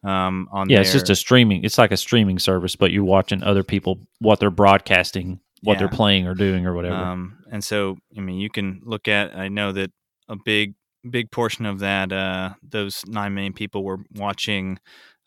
um, 0.03 0.49
on 0.51 0.69
Yeah, 0.69 0.81
it's 0.81 0.93
just 0.93 1.11
a 1.11 1.17
streaming. 1.17 1.63
It's 1.65 1.79
like 1.79 1.93
a 1.93 1.97
streaming 1.97 2.39
service, 2.39 2.75
but 2.77 2.91
you're 2.91 3.05
watching 3.05 3.43
other 3.43 3.63
people 3.63 4.01
what 4.19 4.41
they're 4.41 4.51
broadcasting, 4.51 5.41
what 5.63 5.75
Yeah. 5.75 5.79
they're 5.81 5.89
playing 5.89 6.27
or 6.27 6.35
doing 6.35 6.67
or 6.67 6.75
whatever. 6.75 6.97
Um, 6.97 7.39
and 7.53 7.63
so, 7.63 7.99
I 8.17 8.21
mean, 8.21 8.39
you 8.41 8.51
can 8.51 8.81
look 8.85 9.07
at. 9.09 9.37
I 9.37 9.49
know 9.49 9.73
that 9.73 9.91
a 10.29 10.37
big, 10.45 10.75
big 11.09 11.31
portion 11.31 11.67
of 11.67 11.79
that, 11.81 12.13
uh, 12.13 12.55
those 12.63 13.05
nine 13.07 13.35
million 13.35 13.53
people 13.53 13.85
were 13.85 13.99
watching 14.15 14.79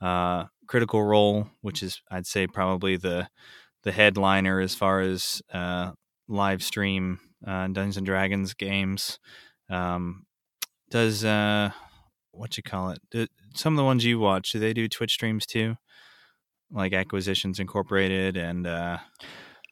uh, 0.02 0.46
Critical 0.74 1.04
Role, 1.04 1.48
which 1.62 1.84
is, 1.84 2.02
I'd 2.10 2.26
say, 2.26 2.48
probably 2.48 2.98
the 2.98 3.30
the 3.84 3.92
headliner 3.92 4.60
as 4.60 4.74
far 4.74 5.02
as 5.02 5.40
uh, 5.54 5.92
live 6.28 6.64
stream 6.64 7.20
uh, 7.46 7.68
Dungeons 7.68 7.98
and 7.98 8.08
Dragons 8.08 8.56
games. 8.56 9.20
Um, 9.70 10.26
does 10.90 11.24
uh, 11.24 11.70
what 12.32 12.58
you 12.58 12.64
call 12.64 12.90
it? 12.90 12.98
Do, 13.12 13.28
some 13.54 13.74
of 13.74 13.78
the 13.78 13.84
ones 13.84 14.04
you 14.04 14.18
watch, 14.18 14.52
do 14.52 14.58
they 14.58 14.74
do 14.74 14.88
Twitch 14.88 15.14
streams 15.14 15.46
too? 15.46 15.76
Like 16.72 16.94
Acquisitions 16.94 17.60
Incorporated 17.60 18.36
and 18.36 18.66
uh, 18.66 18.98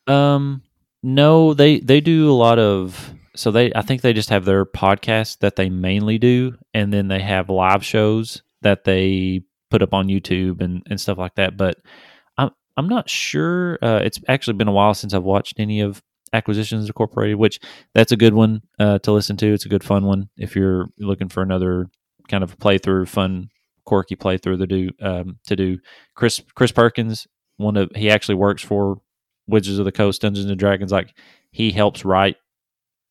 Um, 0.06 0.62
no, 1.02 1.56
they 1.56 1.80
they 1.80 2.00
do 2.00 2.30
a 2.30 2.38
lot 2.46 2.60
of. 2.60 3.12
So 3.36 3.50
they, 3.50 3.74
I 3.74 3.82
think 3.82 4.02
they 4.02 4.14
just 4.14 4.30
have 4.30 4.46
their 4.46 4.66
podcast 4.66 5.40
that 5.40 5.56
they 5.56 5.72
mainly 5.72 6.20
do, 6.20 6.58
and 6.76 6.94
then 6.94 7.08
they 7.08 7.22
have 7.22 7.50
live 7.50 7.84
shows 7.84 8.44
that 8.62 8.84
they 8.84 9.42
put 9.72 9.82
up 9.82 9.94
on 9.94 10.08
YouTube 10.08 10.62
and 10.62 10.84
and 10.90 11.02
stuff 11.02 11.18
like 11.18 11.36
that. 11.36 11.58
But 11.58 11.78
I'm 12.38 12.52
I'm 12.78 12.88
not 12.88 13.10
sure. 13.10 13.80
Uh, 13.82 14.02
it's 14.04 14.20
actually 14.28 14.54
been 14.54 14.68
a 14.68 14.74
while 14.74 14.94
since 14.94 15.14
I've 15.14 15.24
watched 15.24 15.56
any 15.58 15.82
of 15.82 16.04
Acquisitions 16.34 16.88
Incorporated, 16.88 17.38
which 17.38 17.60
that's 17.94 18.12
a 18.12 18.18
good 18.18 18.34
one 18.34 18.62
uh, 18.80 19.00
to 19.00 19.12
listen 19.12 19.38
to. 19.38 19.54
It's 19.54 19.66
a 19.66 19.70
good 19.70 19.84
fun 19.84 20.06
one 20.06 20.30
if 20.38 20.56
you're 20.56 20.88
looking 21.00 21.30
for 21.30 21.42
another 21.42 21.88
kind 22.30 22.44
of 22.44 22.58
playthrough, 22.58 23.08
fun, 23.08 23.50
quirky 23.86 24.16
playthrough 24.16 24.60
to 24.60 24.68
do. 24.68 24.90
Um, 25.02 25.40
to 25.48 25.56
do. 25.56 25.80
Chris 26.16 26.42
Chris 26.56 26.72
Perkins, 26.72 27.28
one 27.58 27.78
of 27.78 27.92
he 27.96 28.10
actually 28.10 28.36
works 28.36 28.64
for 28.64 29.02
Wizards 29.48 29.80
of 29.80 29.86
the 29.86 29.92
Coast, 29.92 30.22
Dungeons 30.22 30.50
and 30.50 30.60
Dragons. 30.60 30.92
Like 30.92 31.14
he 31.52 31.72
helps 31.72 32.06
write 32.06 32.38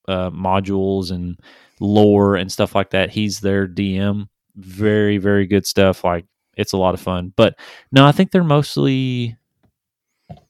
uh, 0.09 0.31
modules 0.31 1.11
and 1.11 1.39
lore 1.79 2.37
and 2.37 2.51
stuff 2.51 2.75
like 2.75 2.91
that. 2.91 3.11
He's 3.11 3.41
their 3.41 3.69
DM. 3.69 4.29
Very 4.57 5.19
very 5.19 5.47
good 5.47 5.67
stuff. 5.67 6.05
Like 6.05 6.25
it's 6.57 6.73
a 6.73 6.77
lot 6.79 6.95
of 6.95 7.01
fun. 7.01 7.33
But 7.37 7.59
no, 7.93 8.07
I 8.07 8.13
think 8.13 8.31
they're 8.31 8.45
mostly 8.45 9.37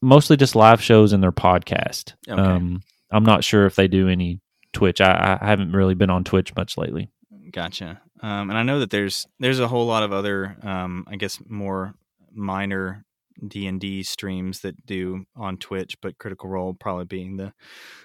mostly 0.01 0.37
just 0.37 0.55
live 0.55 0.83
shows 0.83 1.13
and 1.13 1.23
their 1.23 1.33
podcast. 1.33 2.15
Okay. 2.29 2.41
Um, 2.41 2.83
I'm 3.11 3.25
not 3.25 3.45
sure 3.45 3.67
if 3.67 3.77
they 3.77 3.89
do 3.89 4.09
any 4.09 4.41
Twitch. 4.73 5.01
I, 5.01 5.39
I 5.41 5.47
haven't 5.47 5.73
really 5.73 5.95
been 5.95 6.11
on 6.11 6.25
Twitch 6.25 6.55
much 6.55 6.77
lately. 6.77 7.11
Gotcha. 7.51 8.01
Um, 8.23 8.51
and 8.51 8.59
I 8.59 8.63
know 8.63 8.81
that 8.81 8.91
there's 8.91 9.27
there's 9.39 9.61
a 9.61 9.69
whole 9.69 9.87
lot 9.87 10.03
of 10.03 10.13
other, 10.13 10.57
um, 10.63 11.05
I 11.09 11.17
guess, 11.17 11.39
more 11.49 11.95
minor 12.33 13.05
D 13.47 13.67
and 13.67 13.81
D 13.81 14.03
streams 14.03 14.61
that 14.61 14.87
do 14.87 15.25
on 15.35 15.57
Twitch, 15.57 15.97
but 16.01 16.19
Critical 16.19 16.49
Role 16.49 16.75
probably 16.75 17.07
being 17.07 17.37
the 17.37 17.53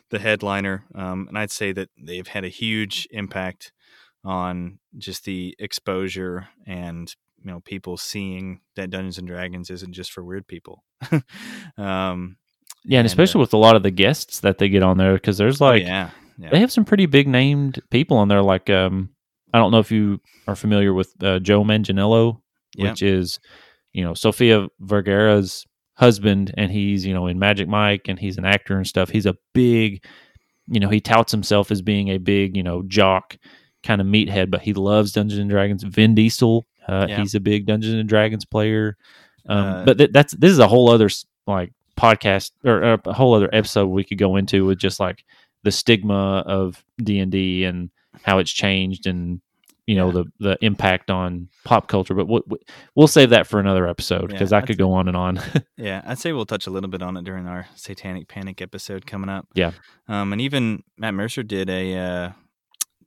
the 0.10 0.20
headliner. 0.20 0.86
Um, 0.96 1.28
and 1.28 1.38
I'd 1.38 1.52
say 1.52 1.74
that 1.74 1.90
they've 2.02 2.28
had 2.28 2.46
a 2.46 2.50
huge 2.50 3.08
impact 3.12 3.72
on 4.24 4.80
just 4.98 5.26
the 5.26 5.56
exposure 5.60 6.48
and 6.66 7.14
you 7.46 7.52
know 7.52 7.60
people 7.60 7.96
seeing 7.96 8.60
that 8.76 8.90
Dungeons 8.90 9.20
and 9.20 9.28
Dragons 9.28 9.70
isn't 9.70 9.94
just 9.94 10.12
for 10.12 10.24
weird 10.24 10.48
people. 10.48 10.84
um, 11.12 11.22
Yeah, 11.78 13.00
and, 13.00 13.00
And, 13.00 13.06
especially 13.06 13.40
uh, 13.40 13.44
with 13.44 13.54
a 13.54 13.58
lot 13.58 13.76
of 13.76 13.84
the 13.84 13.92
guests 13.92 14.40
that 14.40 14.58
they 14.58 14.68
get 14.68 14.82
on 14.82 14.98
there, 14.98 15.14
because 15.14 15.38
there's 15.38 15.62
oh, 15.62 15.66
like 15.66 15.84
yeah, 15.84 16.10
yeah, 16.40 16.50
they 16.50 16.60
have 16.60 16.72
some 16.72 16.86
pretty 16.86 17.06
big 17.06 17.28
named 17.28 17.82
people 17.92 18.18
on 18.18 18.30
there. 18.30 18.42
Like, 18.42 18.70
um, 18.72 19.10
I 19.54 19.60
don't 19.60 19.72
know 19.72 19.80
if 19.80 19.92
you 19.92 20.20
are 20.48 20.56
familiar 20.56 20.94
with 20.94 21.14
uh, 21.24 21.40
Joe 21.40 21.64
Manganiello, 21.64 22.42
which 22.78 23.04
is 23.04 23.40
you 23.94 24.04
know 24.04 24.16
Sofia 24.16 24.68
Vergara's 24.80 25.68
husband, 25.94 26.52
and 26.58 26.72
he's 26.72 27.06
you 27.06 27.14
know 27.14 27.28
in 27.28 27.38
Magic 27.38 27.68
Mike, 27.68 28.08
and 28.08 28.18
he's 28.18 28.40
an 28.40 28.46
actor 28.46 28.76
and 28.76 28.88
stuff. 28.88 29.10
He's 29.10 29.28
a 29.28 29.38
big, 29.54 30.04
you 30.68 30.80
know, 30.80 30.90
he 30.90 31.00
touts 31.00 31.32
himself 31.32 31.70
as 31.70 31.84
being 31.84 32.10
a 32.10 32.18
big, 32.18 32.58
you 32.58 32.64
know, 32.64 32.82
jock 32.88 33.38
kind 33.84 34.02
of 34.02 34.08
meathead, 34.08 34.50
but 34.50 34.62
he 34.62 34.74
loves 34.74 35.12
Dungeons 35.12 35.40
and 35.40 35.50
Dragons. 35.50 35.84
Vin 35.84 36.16
Diesel, 36.16 36.66
uh, 36.88 37.06
Yeah. 37.10 37.20
he's 37.20 37.36
a 37.36 37.40
big 37.40 37.66
Dungeons 37.66 37.96
and 37.96 38.08
Dragons 38.10 38.46
player. 38.46 38.98
Um, 39.48 39.58
Uh, 39.58 39.86
but 39.86 39.98
th- 39.98 40.12
that's 40.12 40.34
this 40.34 40.52
is 40.52 40.60
a 40.60 40.68
whole 40.68 40.90
other 40.90 41.10
like 41.48 41.72
podcast 41.98 42.52
or, 42.64 42.84
or 42.84 43.00
a 43.06 43.14
whole 43.14 43.34
other 43.34 43.50
episode 43.54 43.88
we 43.88 44.04
could 44.04 44.18
go 44.18 44.36
into 44.36 44.66
with 44.66 44.78
just 44.80 45.00
like 45.00 45.24
the 45.64 45.72
stigma 45.72 46.44
of 46.46 46.84
D 47.02 47.20
and 47.20 47.32
D 47.32 47.64
and 47.64 47.90
how 48.24 48.40
it's 48.40 48.52
changed 48.52 49.08
and 49.08 49.42
you 49.88 49.96
know 49.96 50.08
Yeah. 50.08 50.24
the 50.40 50.50
the 50.50 50.58
impact 50.66 51.12
on 51.12 51.48
pop 51.64 51.88
culture. 51.88 52.16
But 52.16 52.28
we'll, 52.28 52.44
we'll 52.96 53.08
save 53.08 53.30
that 53.30 53.46
for 53.46 53.60
another 53.60 53.88
episode 53.88 54.24
Yeah, 54.24 54.28
because 54.38 54.52
I 54.52 54.62
could 54.62 54.78
go 54.80 54.94
on 54.94 55.08
and 55.08 55.16
on. 55.18 55.40
Yeah, 55.78 56.02
I'd 56.06 56.18
say 56.20 56.32
we'll 56.34 56.46
touch 56.46 56.66
a 56.68 56.72
little 56.72 56.90
bit 56.90 57.04
on 57.04 57.16
it 57.18 57.24
during 57.24 57.48
our 57.48 57.68
Satanic 57.76 58.28
Panic 58.28 58.62
episode 58.62 59.06
coming 59.06 59.30
up. 59.30 59.48
Yeah. 59.54 59.72
Um, 60.08 60.32
and 60.34 60.42
even 60.42 60.84
Matt 60.98 61.14
Mercer 61.14 61.44
did 61.44 61.70
a 61.70 61.96
uh, 61.98 62.30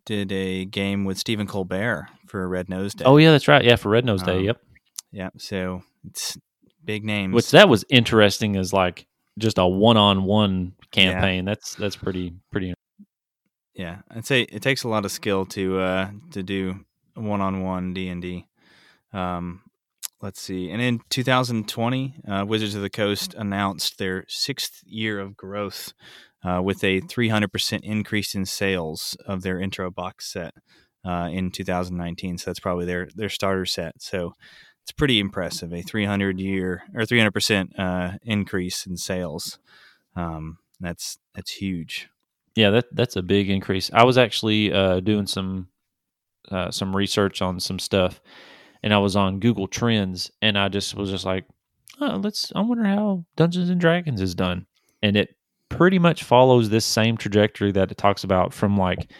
did 0.08 0.32
a 0.32 0.64
game 0.64 1.04
with 1.04 1.18
Stephen 1.18 1.46
Colbert 1.46 2.08
for 2.26 2.48
Red 2.48 2.68
Nose 2.70 2.94
Day. 2.94 3.04
oh 3.06 3.18
yeah, 3.18 3.30
that's 3.30 3.46
right. 3.46 3.62
Yeah, 3.62 3.76
for 3.76 3.90
Red 3.90 4.06
Nose 4.06 4.22
Day. 4.22 4.38
Um, 4.38 4.44
Yep. 4.44 4.60
yeah. 5.12 5.28
So 5.36 5.82
it's 6.06 6.38
big 6.82 7.04
names. 7.04 7.34
Which 7.34 7.50
that 7.50 7.68
was 7.68 7.84
interesting 7.90 8.56
as 8.56 8.72
like 8.72 9.06
just 9.38 9.58
a 9.58 9.66
one 9.66 9.96
on 9.98 10.24
one 10.24 10.72
campaign. 10.90 11.44
That's 11.44 11.74
that's 11.74 11.96
pretty 11.96 12.32
pretty. 12.50 12.72
yeah, 13.74 13.98
I'd 14.10 14.26
say 14.26 14.42
it 14.42 14.62
takes 14.62 14.82
a 14.84 14.88
lot 14.88 15.04
of 15.04 15.12
skill 15.12 15.44
to 15.46 15.78
uh, 15.78 16.10
to 16.32 16.42
do 16.42 16.80
one 17.14 17.40
on 17.42 17.62
one 17.62 17.92
D 17.92 18.08
and 18.08 18.22
D. 18.22 18.46
Um, 19.12 19.60
let's 20.22 20.40
see. 20.40 20.70
And 20.70 20.80
in 20.82 21.00
2020, 21.10 22.14
uh, 22.26 22.44
Wizards 22.48 22.74
of 22.74 22.82
the 22.82 22.90
Coast 22.90 23.34
announced 23.34 23.98
their 23.98 24.24
sixth 24.28 24.82
year 24.86 25.20
of 25.20 25.36
growth 25.36 25.92
uh, 26.44 26.60
with 26.62 26.82
a 26.84 27.00
300% 27.00 27.80
increase 27.82 28.34
in 28.34 28.44
sales 28.46 29.16
of 29.26 29.42
their 29.42 29.60
intro 29.60 29.90
box 29.90 30.32
set 30.32 30.54
uh, 31.04 31.28
in 31.30 31.50
2019. 31.50 32.38
So 32.38 32.50
that's 32.50 32.60
probably 32.60 32.86
their 32.86 33.08
their 33.14 33.28
starter 33.28 33.66
set. 33.66 34.00
So 34.00 34.34
it's 34.82 34.92
pretty 34.92 35.20
impressive. 35.20 35.72
A 35.72 35.82
300 35.82 36.40
year 36.40 36.82
or 36.94 37.02
300% 37.02 37.78
uh, 37.78 38.18
increase 38.22 38.86
in 38.86 38.96
sales. 38.96 39.58
Um, 40.16 40.58
that's 40.80 41.18
that's 41.34 41.52
huge. 41.52 42.08
Yeah, 42.54 42.70
that 42.70 42.86
that's 42.92 43.16
a 43.16 43.22
big 43.22 43.50
increase. 43.50 43.90
I 43.92 44.04
was 44.04 44.18
actually 44.18 44.72
uh, 44.72 45.00
doing 45.00 45.26
some 45.26 45.68
uh, 46.50 46.70
some 46.70 46.96
research 46.96 47.42
on 47.42 47.60
some 47.60 47.78
stuff, 47.78 48.20
and 48.82 48.94
I 48.94 48.98
was 48.98 49.14
on 49.14 49.40
Google 49.40 49.68
Trends, 49.68 50.30
and 50.40 50.58
I 50.58 50.68
just 50.68 50.94
was 50.94 51.10
just 51.10 51.24
like, 51.24 51.44
oh, 52.00 52.20
let's. 52.22 52.52
I 52.54 52.62
wonder 52.62 52.84
how 52.84 53.24
Dungeons 53.36 53.70
and 53.70 53.80
Dragons 53.80 54.20
is 54.20 54.34
done, 54.34 54.66
and 55.02 55.16
it 55.16 55.36
pretty 55.68 55.98
much 55.98 56.22
follows 56.24 56.70
this 56.70 56.84
same 56.84 57.16
trajectory 57.16 57.72
that 57.72 57.90
it 57.90 57.98
talks 57.98 58.24
about 58.24 58.52
from 58.54 58.76
like 58.76 59.10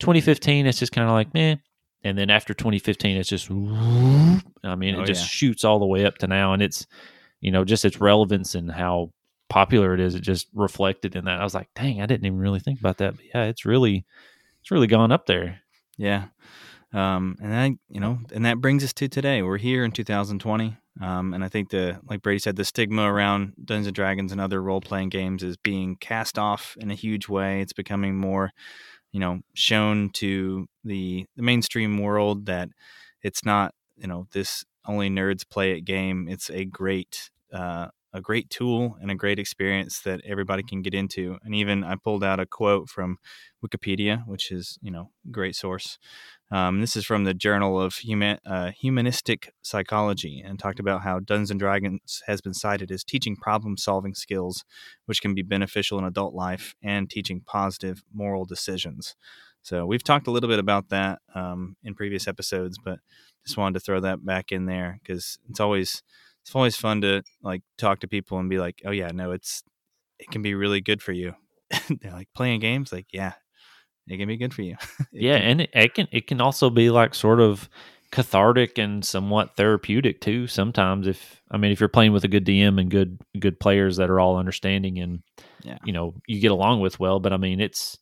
2015. 0.00 0.66
It's 0.66 0.78
just 0.78 0.92
kind 0.92 1.06
of 1.08 1.12
like 1.12 1.32
meh, 1.34 1.56
and 2.04 2.16
then 2.18 2.30
after 2.30 2.54
2015, 2.54 3.16
it's 3.16 3.28
just. 3.28 3.50
I 3.50 4.74
mean, 4.74 4.94
it 4.94 4.98
Oh, 5.00 5.04
just 5.04 5.22
yeah. 5.22 5.28
shoots 5.28 5.64
all 5.64 5.78
the 5.78 5.86
way 5.86 6.04
up 6.06 6.18
to 6.18 6.26
now, 6.26 6.52
and 6.52 6.62
it's 6.62 6.86
you 7.40 7.50
know 7.50 7.64
just 7.64 7.84
its 7.84 8.00
relevance 8.00 8.54
and 8.54 8.70
how 8.70 9.12
popular 9.48 9.94
it 9.94 10.00
is 10.00 10.16
it 10.16 10.20
just 10.22 10.48
reflected 10.54 11.14
in 11.14 11.24
that 11.26 11.38
i 11.38 11.44
was 11.44 11.54
like 11.54 11.68
dang 11.76 12.00
i 12.02 12.06
didn't 12.06 12.26
even 12.26 12.38
really 12.40 12.58
think 12.58 12.80
about 12.80 12.96
that 12.98 13.14
but 13.14 13.24
yeah 13.32 13.44
it's 13.44 13.64
really 13.64 14.04
it's 14.60 14.72
really 14.72 14.88
gone 14.88 15.12
up 15.12 15.26
there 15.26 15.60
Yeah. 15.98 16.24
Um, 16.92 17.36
and 17.42 17.54
I, 17.54 17.76
you 17.88 18.00
know, 18.00 18.18
and 18.32 18.44
that 18.46 18.60
brings 18.60 18.84
us 18.84 18.92
to 18.94 19.08
today. 19.08 19.42
We're 19.42 19.58
here 19.58 19.84
in 19.84 19.92
2020. 19.92 20.76
Um, 21.00 21.34
and 21.34 21.44
I 21.44 21.48
think 21.48 21.70
the, 21.70 22.00
like 22.08 22.22
Brady 22.22 22.38
said, 22.38 22.56
the 22.56 22.64
stigma 22.64 23.02
around 23.02 23.52
Dungeons 23.62 23.88
and 23.88 23.94
Dragons 23.94 24.32
and 24.32 24.40
other 24.40 24.62
role 24.62 24.80
playing 24.80 25.10
games 25.10 25.42
is 25.42 25.56
being 25.56 25.96
cast 25.96 26.38
off 26.38 26.76
in 26.80 26.90
a 26.90 26.94
huge 26.94 27.28
way. 27.28 27.60
It's 27.60 27.74
becoming 27.74 28.16
more, 28.16 28.52
you 29.12 29.20
know, 29.20 29.40
shown 29.54 30.10
to 30.14 30.66
the, 30.84 31.26
the 31.36 31.42
mainstream 31.42 31.98
world 31.98 32.46
that 32.46 32.70
it's 33.22 33.44
not, 33.44 33.74
you 33.96 34.06
know, 34.06 34.26
this 34.32 34.64
only 34.86 35.10
nerds 35.10 35.46
play 35.48 35.72
it 35.72 35.82
game. 35.82 36.28
It's 36.28 36.48
a 36.50 36.64
great, 36.64 37.30
uh, 37.52 37.88
a 38.16 38.20
great 38.22 38.48
tool 38.48 38.96
and 39.00 39.10
a 39.10 39.14
great 39.14 39.38
experience 39.38 40.00
that 40.00 40.22
everybody 40.24 40.62
can 40.62 40.80
get 40.80 40.94
into. 40.94 41.36
And 41.44 41.54
even 41.54 41.84
I 41.84 41.96
pulled 41.96 42.24
out 42.24 42.40
a 42.40 42.46
quote 42.46 42.88
from 42.88 43.18
Wikipedia, 43.64 44.26
which 44.26 44.50
is, 44.50 44.78
you 44.80 44.90
know, 44.90 45.10
great 45.30 45.54
source. 45.54 45.98
Um, 46.50 46.80
this 46.80 46.96
is 46.96 47.04
from 47.04 47.24
the 47.24 47.34
Journal 47.34 47.78
of 47.78 47.96
Human, 47.96 48.38
uh, 48.46 48.70
Humanistic 48.70 49.52
Psychology 49.60 50.42
and 50.44 50.58
talked 50.58 50.80
about 50.80 51.02
how 51.02 51.20
Dungeons 51.20 51.50
and 51.50 51.60
Dragons 51.60 52.22
has 52.26 52.40
been 52.40 52.54
cited 52.54 52.90
as 52.90 53.04
teaching 53.04 53.36
problem 53.36 53.76
solving 53.76 54.14
skills, 54.14 54.64
which 55.04 55.20
can 55.20 55.34
be 55.34 55.42
beneficial 55.42 55.98
in 55.98 56.04
adult 56.04 56.32
life 56.32 56.74
and 56.82 57.10
teaching 57.10 57.42
positive 57.44 58.02
moral 58.14 58.46
decisions. 58.46 59.14
So 59.60 59.84
we've 59.84 60.04
talked 60.04 60.26
a 60.26 60.30
little 60.30 60.48
bit 60.48 60.60
about 60.60 60.88
that 60.88 61.18
um, 61.34 61.76
in 61.84 61.94
previous 61.94 62.26
episodes, 62.26 62.78
but 62.82 63.00
just 63.44 63.58
wanted 63.58 63.74
to 63.74 63.84
throw 63.84 64.00
that 64.00 64.24
back 64.24 64.52
in 64.52 64.64
there 64.64 64.98
because 65.02 65.38
it's 65.50 65.60
always 65.60 66.02
it's 66.46 66.54
always 66.54 66.76
fun 66.76 67.00
to 67.00 67.22
like 67.42 67.62
talk 67.76 68.00
to 68.00 68.08
people 68.08 68.38
and 68.38 68.48
be 68.48 68.58
like, 68.58 68.80
oh 68.84 68.92
yeah, 68.92 69.10
no, 69.12 69.32
it's 69.32 69.64
it 70.20 70.30
can 70.30 70.42
be 70.42 70.54
really 70.54 70.80
good 70.80 71.02
for 71.02 71.10
you. 71.12 71.34
They're 72.00 72.12
like 72.12 72.28
playing 72.36 72.60
games, 72.60 72.92
like 72.92 73.06
yeah, 73.12 73.32
it 74.06 74.16
can 74.16 74.28
be 74.28 74.36
good 74.36 74.54
for 74.54 74.62
you. 74.62 74.76
Yeah 75.12 75.38
can- 75.38 75.48
and 75.48 75.60
it, 75.62 75.70
it 75.74 75.94
can 75.94 76.08
it 76.12 76.26
can 76.28 76.40
also 76.40 76.70
be 76.70 76.90
like 76.90 77.14
sort 77.14 77.40
of 77.40 77.68
cathartic 78.12 78.78
and 78.78 79.04
somewhat 79.04 79.56
therapeutic 79.56 80.20
too 80.20 80.46
sometimes 80.46 81.08
if 81.08 81.42
i 81.50 81.56
mean 81.56 81.72
if 81.72 81.80
you're 81.80 81.88
playing 81.88 82.12
with 82.12 82.22
a 82.22 82.28
good 82.28 82.46
dm 82.46 82.80
and 82.80 82.88
good 82.88 83.18
good 83.40 83.58
players 83.58 83.96
that 83.96 84.08
are 84.08 84.20
all 84.20 84.36
understanding 84.38 85.00
and 85.00 85.24
Yeah. 85.64 85.78
you 85.84 85.92
know 85.92 86.14
you 86.28 86.40
get 86.40 86.52
along 86.52 86.80
with 86.80 87.00
well 87.00 87.18
but 87.18 87.32
i 87.32 87.36
mean 87.36 87.60
it's 87.60 87.98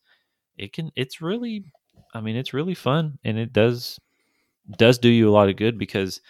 it 0.59 0.75
can 0.75 0.91
it's 0.95 1.23
really 1.23 1.65
i 2.13 2.21
mean 2.21 2.37
it's 2.37 2.53
really 2.53 2.75
fun 2.75 3.19
and 3.25 3.39
it 3.39 3.55
does 3.55 3.99
does 4.77 4.99
do 4.99 5.09
you 5.09 5.31
a 5.31 5.33
lot 5.33 5.49
of 5.49 5.57
good 5.57 5.79
because 5.79 6.21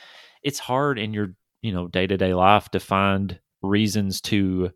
it's 0.44 0.60
hard 0.60 0.96
in 0.96 1.12
your 1.12 1.34
you 1.64 1.72
know 1.72 1.88
day-to-day 1.88 2.34
life 2.34 2.68
to 2.68 2.78
find 2.78 3.40
reasons 3.62 4.20
to 4.20 4.70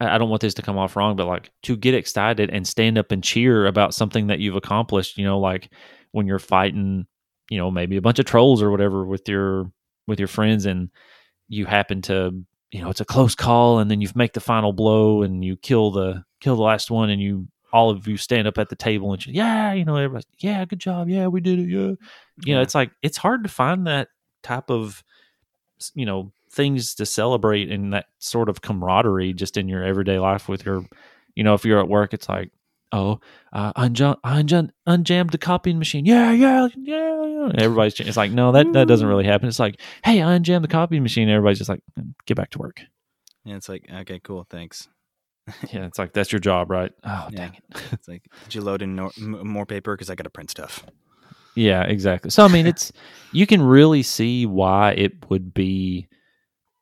I 0.00 0.18
don't 0.18 0.30
want 0.30 0.40
this 0.40 0.54
to 0.54 0.62
come 0.62 0.78
off 0.78 0.96
wrong, 0.96 1.14
but 1.14 1.26
like 1.26 1.50
to 1.64 1.76
get 1.76 1.94
excited 1.94 2.50
and 2.50 2.66
stand 2.66 2.98
up 2.98 3.12
and 3.12 3.22
cheer 3.22 3.66
about 3.66 3.94
something 3.94 4.26
that 4.28 4.40
you've 4.40 4.56
accomplished, 4.56 5.16
you 5.16 5.24
know, 5.24 5.38
like 5.38 5.70
when 6.10 6.26
you're 6.26 6.40
fighting, 6.40 7.06
you 7.50 7.58
know, 7.58 7.70
maybe 7.70 7.96
a 7.96 8.02
bunch 8.02 8.18
of 8.18 8.24
trolls 8.24 8.62
or 8.62 8.70
whatever 8.70 9.04
with 9.04 9.28
your 9.28 9.70
with 10.08 10.18
your 10.18 10.26
friends 10.26 10.66
and 10.66 10.88
you 11.48 11.66
happen 11.66 12.02
to, 12.02 12.32
you 12.72 12.82
know, 12.82 12.88
it's 12.88 13.02
a 13.02 13.04
close 13.04 13.34
call 13.34 13.78
and 13.78 13.90
then 13.90 14.00
you 14.00 14.08
make 14.14 14.32
the 14.32 14.40
final 14.40 14.72
blow 14.72 15.22
and 15.22 15.44
you 15.44 15.56
kill 15.56 15.90
the 15.90 16.24
kill 16.40 16.56
the 16.56 16.62
last 16.62 16.90
one 16.90 17.10
and 17.10 17.20
you 17.20 17.46
all 17.72 17.90
of 17.90 18.08
you 18.08 18.16
stand 18.16 18.48
up 18.48 18.58
at 18.58 18.70
the 18.70 18.76
table 18.76 19.12
and 19.12 19.24
you, 19.24 19.34
yeah, 19.34 19.72
you 19.72 19.84
know, 19.84 19.96
everybody's 19.96 20.26
yeah, 20.38 20.64
good 20.64 20.80
job, 20.80 21.10
yeah, 21.10 21.26
we 21.26 21.40
did 21.40 21.58
it, 21.60 21.68
yeah. 21.68 21.92
You 22.44 22.54
know, 22.54 22.62
it's 22.62 22.74
like 22.74 22.90
it's 23.02 23.18
hard 23.18 23.44
to 23.44 23.48
find 23.50 23.86
that 23.86 24.08
type 24.42 24.70
of 24.70 25.04
you 25.94 26.06
know 26.06 26.30
things 26.50 26.94
to 26.94 27.06
celebrate 27.06 27.70
and 27.70 27.92
that 27.94 28.06
sort 28.18 28.48
of 28.48 28.60
camaraderie 28.60 29.32
just 29.32 29.56
in 29.56 29.68
your 29.68 29.82
everyday 29.82 30.18
life 30.18 30.48
with 30.48 30.64
your 30.66 30.84
you 31.34 31.42
know 31.42 31.54
if 31.54 31.64
you're 31.64 31.80
at 31.80 31.88
work 31.88 32.12
it's 32.12 32.28
like 32.28 32.50
oh 32.92 33.18
uh, 33.54 33.72
unjam, 33.74 34.16
unjam, 34.22 34.70
unjammed 34.86 35.30
the 35.30 35.38
copying 35.38 35.78
machine 35.78 36.04
yeah 36.04 36.30
yeah 36.30 36.68
yeah, 36.76 37.24
yeah. 37.24 37.50
Everybody's 37.54 37.98
it's 38.00 38.18
like 38.18 38.30
no 38.32 38.52
that 38.52 38.70
that 38.74 38.86
doesn't 38.86 39.06
really 39.08 39.24
happen 39.24 39.48
it's 39.48 39.58
like 39.58 39.80
hey 40.04 40.20
i 40.22 40.26
unjammed 40.38 40.62
the 40.62 40.68
copying 40.68 41.02
machine 41.02 41.28
everybody's 41.30 41.58
just 41.58 41.70
like 41.70 41.80
get 42.26 42.36
back 42.36 42.50
to 42.50 42.58
work 42.58 42.82
and 43.46 43.54
it's 43.54 43.68
like 43.68 43.86
okay, 43.92 44.20
cool, 44.20 44.46
thanks. 44.50 44.88
yeah 45.72 45.86
it's 45.86 45.98
like 45.98 46.12
that's 46.12 46.30
your 46.30 46.38
job 46.38 46.70
right 46.70 46.92
oh 47.02 47.28
Yeah. 47.30 47.36
dang 47.36 47.54
it 47.54 47.82
It's 47.92 48.06
like, 48.06 48.22
did 48.44 48.54
you 48.54 48.60
load 48.60 48.82
in 48.82 48.94
more 49.18 49.66
paper 49.66 49.94
because 49.96 50.08
I 50.10 50.14
got 50.14 50.24
to 50.24 50.30
print 50.30 50.50
stuff. 50.50 50.84
Yeah, 51.54 51.82
exactly. 51.82 52.30
So 52.30 52.44
I 52.44 52.48
mean, 52.48 52.66
it's 52.66 52.92
you 53.32 53.46
can 53.46 53.62
really 53.62 54.02
see 54.02 54.46
why 54.46 54.92
it 54.92 55.28
would 55.30 55.52
be, 55.52 56.08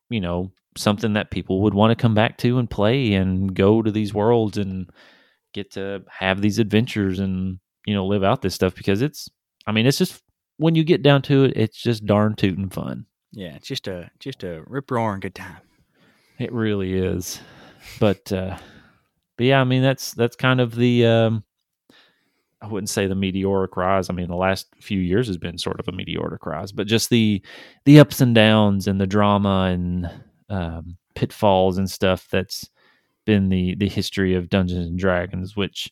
you 0.08 0.20
know, 0.20 0.52
something 0.76 1.14
that 1.14 1.30
people 1.30 1.62
would 1.62 1.74
want 1.74 1.90
to 1.90 2.00
come 2.00 2.14
back 2.14 2.38
to 2.38 2.58
and 2.58 2.70
play 2.70 3.14
and 3.14 3.54
go 3.54 3.82
to 3.82 3.90
these 3.90 4.14
worlds 4.14 4.56
and 4.56 4.88
get 5.52 5.72
to 5.72 6.04
have 6.08 6.40
these 6.40 6.60
adventures 6.60 7.18
and 7.18 7.58
you 7.86 7.94
know 7.94 8.06
live 8.06 8.22
out 8.22 8.42
this 8.42 8.54
stuff 8.54 8.74
because 8.74 9.02
it's. 9.02 9.28
I 9.66 9.72
mean, 9.72 9.86
it's 9.86 9.98
just 9.98 10.22
when 10.56 10.74
you 10.74 10.84
get 10.84 11.02
down 11.02 11.22
to 11.22 11.44
it, 11.44 11.52
it's 11.56 11.80
just 11.80 12.06
darn 12.06 12.34
tootin' 12.34 12.70
fun. 12.70 13.06
Yeah, 13.32 13.54
it's 13.54 13.68
just 13.68 13.88
a 13.88 14.10
just 14.18 14.42
a 14.44 14.62
rip 14.66 14.90
roaring 14.90 15.20
good 15.20 15.34
time. 15.34 15.58
It 16.38 16.52
really 16.52 16.94
is. 16.94 17.40
But 17.98 18.32
uh 18.32 18.58
but 19.36 19.46
yeah, 19.46 19.60
I 19.60 19.64
mean 19.64 19.82
that's 19.82 20.12
that's 20.12 20.36
kind 20.36 20.60
of 20.60 20.74
the 20.74 21.06
um 21.06 21.44
I 22.62 22.66
wouldn't 22.66 22.90
say 22.90 23.06
the 23.06 23.14
meteoric 23.14 23.76
rise. 23.76 24.10
I 24.10 24.12
mean, 24.12 24.28
the 24.28 24.36
last 24.36 24.66
few 24.80 24.98
years 24.98 25.26
has 25.28 25.38
been 25.38 25.56
sort 25.56 25.80
of 25.80 25.88
a 25.88 25.92
meteoric 25.92 26.44
rise, 26.44 26.72
but 26.72 26.86
just 26.86 27.08
the 27.10 27.42
the 27.84 28.00
ups 28.00 28.20
and 28.20 28.34
downs 28.34 28.86
and 28.86 29.00
the 29.00 29.06
drama 29.06 29.70
and 29.72 30.10
um, 30.50 30.96
pitfalls 31.14 31.78
and 31.78 31.90
stuff 31.90 32.28
that's 32.30 32.68
been 33.24 33.48
the 33.48 33.74
the 33.76 33.88
history 33.88 34.34
of 34.34 34.50
Dungeons 34.50 34.88
and 34.88 34.98
Dragons. 34.98 35.56
Which, 35.56 35.90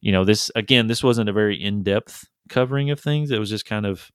you 0.00 0.12
know, 0.12 0.24
this 0.24 0.50
again, 0.54 0.86
this 0.86 1.04
wasn't 1.04 1.28
a 1.28 1.34
very 1.34 1.62
in 1.62 1.82
depth 1.82 2.26
covering 2.48 2.90
of 2.90 2.98
things. 2.98 3.30
It 3.30 3.38
was 3.38 3.50
just 3.50 3.66
kind 3.66 3.84
of 3.84 4.10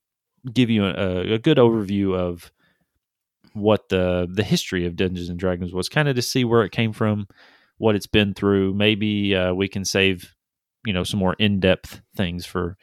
give 0.52 0.70
you 0.70 0.84
a, 0.84 1.34
a 1.34 1.38
good 1.38 1.58
overview 1.58 2.18
of 2.18 2.50
what 3.52 3.88
the 3.88 4.28
the 4.28 4.42
history 4.42 4.84
of 4.84 4.96
Dungeons 4.96 5.28
and 5.28 5.38
Dragons 5.38 5.72
was, 5.72 5.88
kind 5.88 6.08
of 6.08 6.16
to 6.16 6.22
see 6.22 6.44
where 6.44 6.64
it 6.64 6.72
came 6.72 6.92
from, 6.92 7.28
what 7.78 7.94
it's 7.94 8.08
been 8.08 8.34
through. 8.34 8.74
Maybe 8.74 9.36
uh, 9.36 9.54
we 9.54 9.68
can 9.68 9.84
save 9.84 10.34
you 10.84 10.92
know 10.92 11.04
some 11.04 11.20
more 11.20 11.34
in 11.38 11.60
depth 11.60 12.00
things 12.16 12.46
for 12.46 12.76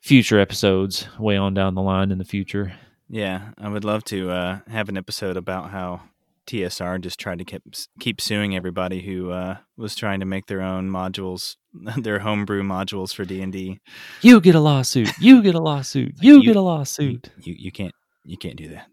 future 0.00 0.38
episodes 0.38 1.08
way 1.18 1.36
on 1.36 1.54
down 1.54 1.74
the 1.74 1.82
line 1.82 2.10
in 2.10 2.18
the 2.18 2.24
future. 2.24 2.72
Yeah, 3.08 3.50
I 3.58 3.68
would 3.68 3.84
love 3.84 4.04
to 4.04 4.30
uh, 4.30 4.58
have 4.68 4.88
an 4.88 4.96
episode 4.96 5.36
about 5.36 5.70
how 5.70 6.02
TSR 6.46 7.00
just 7.00 7.18
tried 7.18 7.38
to 7.38 7.44
keep 7.44 7.62
keep 8.00 8.20
suing 8.20 8.56
everybody 8.56 9.02
who 9.02 9.30
uh, 9.30 9.56
was 9.76 9.94
trying 9.94 10.20
to 10.20 10.26
make 10.26 10.46
their 10.46 10.62
own 10.62 10.90
modules, 10.90 11.56
their 11.96 12.20
homebrew 12.20 12.62
modules 12.62 13.14
for 13.14 13.24
D 13.24 13.42
and 13.42 13.52
D. 13.52 13.78
You 14.22 14.40
get 14.40 14.54
a 14.54 14.60
lawsuit. 14.60 15.10
You 15.20 15.42
get 15.42 15.54
a 15.54 15.60
lawsuit. 15.60 16.14
You, 16.20 16.36
you 16.36 16.44
get 16.44 16.56
a 16.56 16.60
lawsuit. 16.60 17.30
You, 17.40 17.54
you 17.58 17.72
can't 17.72 17.94
you 18.24 18.36
can't 18.36 18.56
do 18.56 18.68
that. 18.68 18.86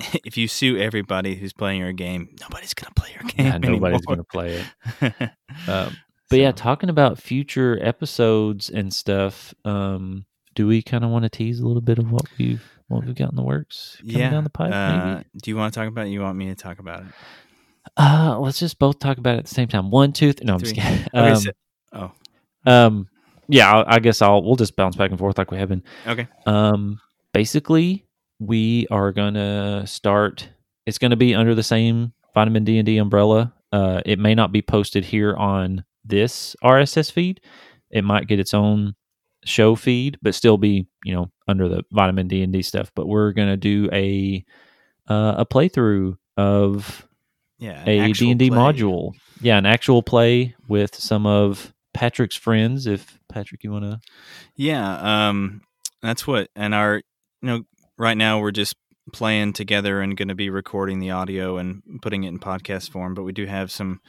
If 0.24 0.38
you 0.38 0.48
sue 0.48 0.78
everybody 0.78 1.34
who's 1.34 1.52
playing 1.52 1.80
your 1.80 1.92
game, 1.92 2.34
nobody's 2.40 2.72
gonna 2.72 2.94
play 2.94 3.10
your 3.12 3.30
game. 3.30 3.46
Yeah, 3.46 3.58
nobody's 3.70 4.00
gonna 4.00 4.24
play 4.24 4.64
it. 5.02 5.30
um, 5.68 5.94
but 6.30 6.36
so. 6.36 6.40
yeah, 6.40 6.52
talking 6.52 6.88
about 6.88 7.18
future 7.18 7.78
episodes 7.82 8.70
and 8.70 8.94
stuff. 8.94 9.52
Um, 9.64 10.24
do 10.54 10.66
we 10.66 10.82
kind 10.82 11.04
of 11.04 11.10
want 11.10 11.24
to 11.24 11.28
tease 11.28 11.60
a 11.60 11.66
little 11.66 11.82
bit 11.82 11.98
of 11.98 12.10
what 12.10 12.24
we've 12.38 12.62
what 12.88 13.04
we've 13.04 13.14
got 13.14 13.30
in 13.30 13.36
the 13.36 13.42
works 13.42 13.96
coming 14.00 14.18
yeah. 14.18 14.30
down 14.30 14.44
the 14.44 14.50
pipe? 14.50 14.72
Uh, 14.72 15.22
do 15.42 15.50
you 15.50 15.56
want 15.56 15.72
to 15.72 15.78
talk 15.78 15.88
about 15.88 16.06
it? 16.06 16.10
You 16.10 16.20
want 16.20 16.36
me 16.38 16.46
to 16.46 16.54
talk 16.54 16.78
about 16.78 17.02
it? 17.02 17.12
Uh, 17.96 18.38
let's 18.38 18.58
just 18.58 18.78
both 18.78 18.98
talk 18.98 19.18
about 19.18 19.34
it 19.34 19.38
at 19.38 19.44
the 19.46 19.54
same 19.54 19.68
time. 19.68 19.90
One, 19.90 20.12
two, 20.12 20.32
th- 20.32 20.46
no, 20.46 20.54
I'm 20.54 20.60
just 20.60 20.74
kidding. 20.74 21.06
Okay, 21.14 21.30
um, 21.30 21.36
so, 21.36 21.50
oh, 21.92 22.12
um, 22.66 23.08
yeah, 23.48 23.72
I, 23.72 23.96
I 23.96 23.98
guess 23.98 24.22
I'll 24.22 24.42
we'll 24.42 24.56
just 24.56 24.76
bounce 24.76 24.96
back 24.96 25.10
and 25.10 25.18
forth 25.18 25.38
like 25.38 25.50
we 25.50 25.58
have 25.58 25.68
been. 25.68 25.82
Okay. 26.06 26.28
Um, 26.46 27.00
basically, 27.32 28.06
we 28.38 28.86
are 28.90 29.12
gonna 29.12 29.86
start. 29.86 30.48
It's 30.86 30.98
gonna 30.98 31.16
be 31.16 31.34
under 31.34 31.54
the 31.54 31.62
same 31.62 32.12
Vitamin 32.34 32.64
D 32.64 32.78
and 32.78 32.86
D 32.86 32.98
umbrella. 32.98 33.52
Uh, 33.72 34.00
it 34.04 34.18
may 34.18 34.34
not 34.34 34.52
be 34.52 34.62
posted 34.62 35.04
here 35.04 35.34
on 35.36 35.84
this 36.04 36.56
RSS 36.62 37.10
feed. 37.10 37.40
It 37.90 38.04
might 38.04 38.28
get 38.28 38.40
its 38.40 38.54
own 38.54 38.94
show 39.44 39.74
feed, 39.74 40.18
but 40.22 40.34
still 40.34 40.58
be 40.58 40.86
you 41.04 41.14
know 41.14 41.30
under 41.48 41.68
the 41.68 41.82
vitamin 41.90 42.28
D 42.28 42.42
and 42.42 42.52
D 42.52 42.62
stuff. 42.62 42.90
But 42.94 43.08
we're 43.08 43.32
gonna 43.32 43.56
do 43.56 43.88
a 43.92 44.44
uh, 45.08 45.34
a 45.38 45.46
playthrough 45.46 46.16
of 46.36 47.06
yeah 47.58 47.82
a 47.86 48.12
D 48.12 48.30
and 48.30 48.38
D 48.38 48.50
module. 48.50 49.12
Yeah, 49.40 49.58
an 49.58 49.66
actual 49.66 50.02
play 50.02 50.54
with 50.68 50.94
some 50.94 51.26
of 51.26 51.72
Patrick's 51.94 52.36
friends. 52.36 52.86
If 52.86 53.18
Patrick, 53.28 53.64
you 53.64 53.72
want 53.72 53.84
to? 53.84 54.00
Yeah, 54.54 55.28
um, 55.28 55.62
that's 56.02 56.26
what. 56.26 56.50
And 56.54 56.74
our 56.74 56.96
you 56.96 57.02
know 57.48 57.62
right 57.96 58.16
now 58.16 58.40
we're 58.40 58.50
just 58.50 58.76
playing 59.12 59.52
together 59.52 60.00
and 60.00 60.16
going 60.16 60.28
to 60.28 60.34
be 60.34 60.50
recording 60.50 61.00
the 61.00 61.10
audio 61.10 61.56
and 61.56 61.82
putting 62.00 62.24
it 62.24 62.28
in 62.28 62.38
podcast 62.38 62.90
form. 62.90 63.14
But 63.14 63.24
we 63.24 63.32
do 63.32 63.46
have 63.46 63.70
some 63.70 64.00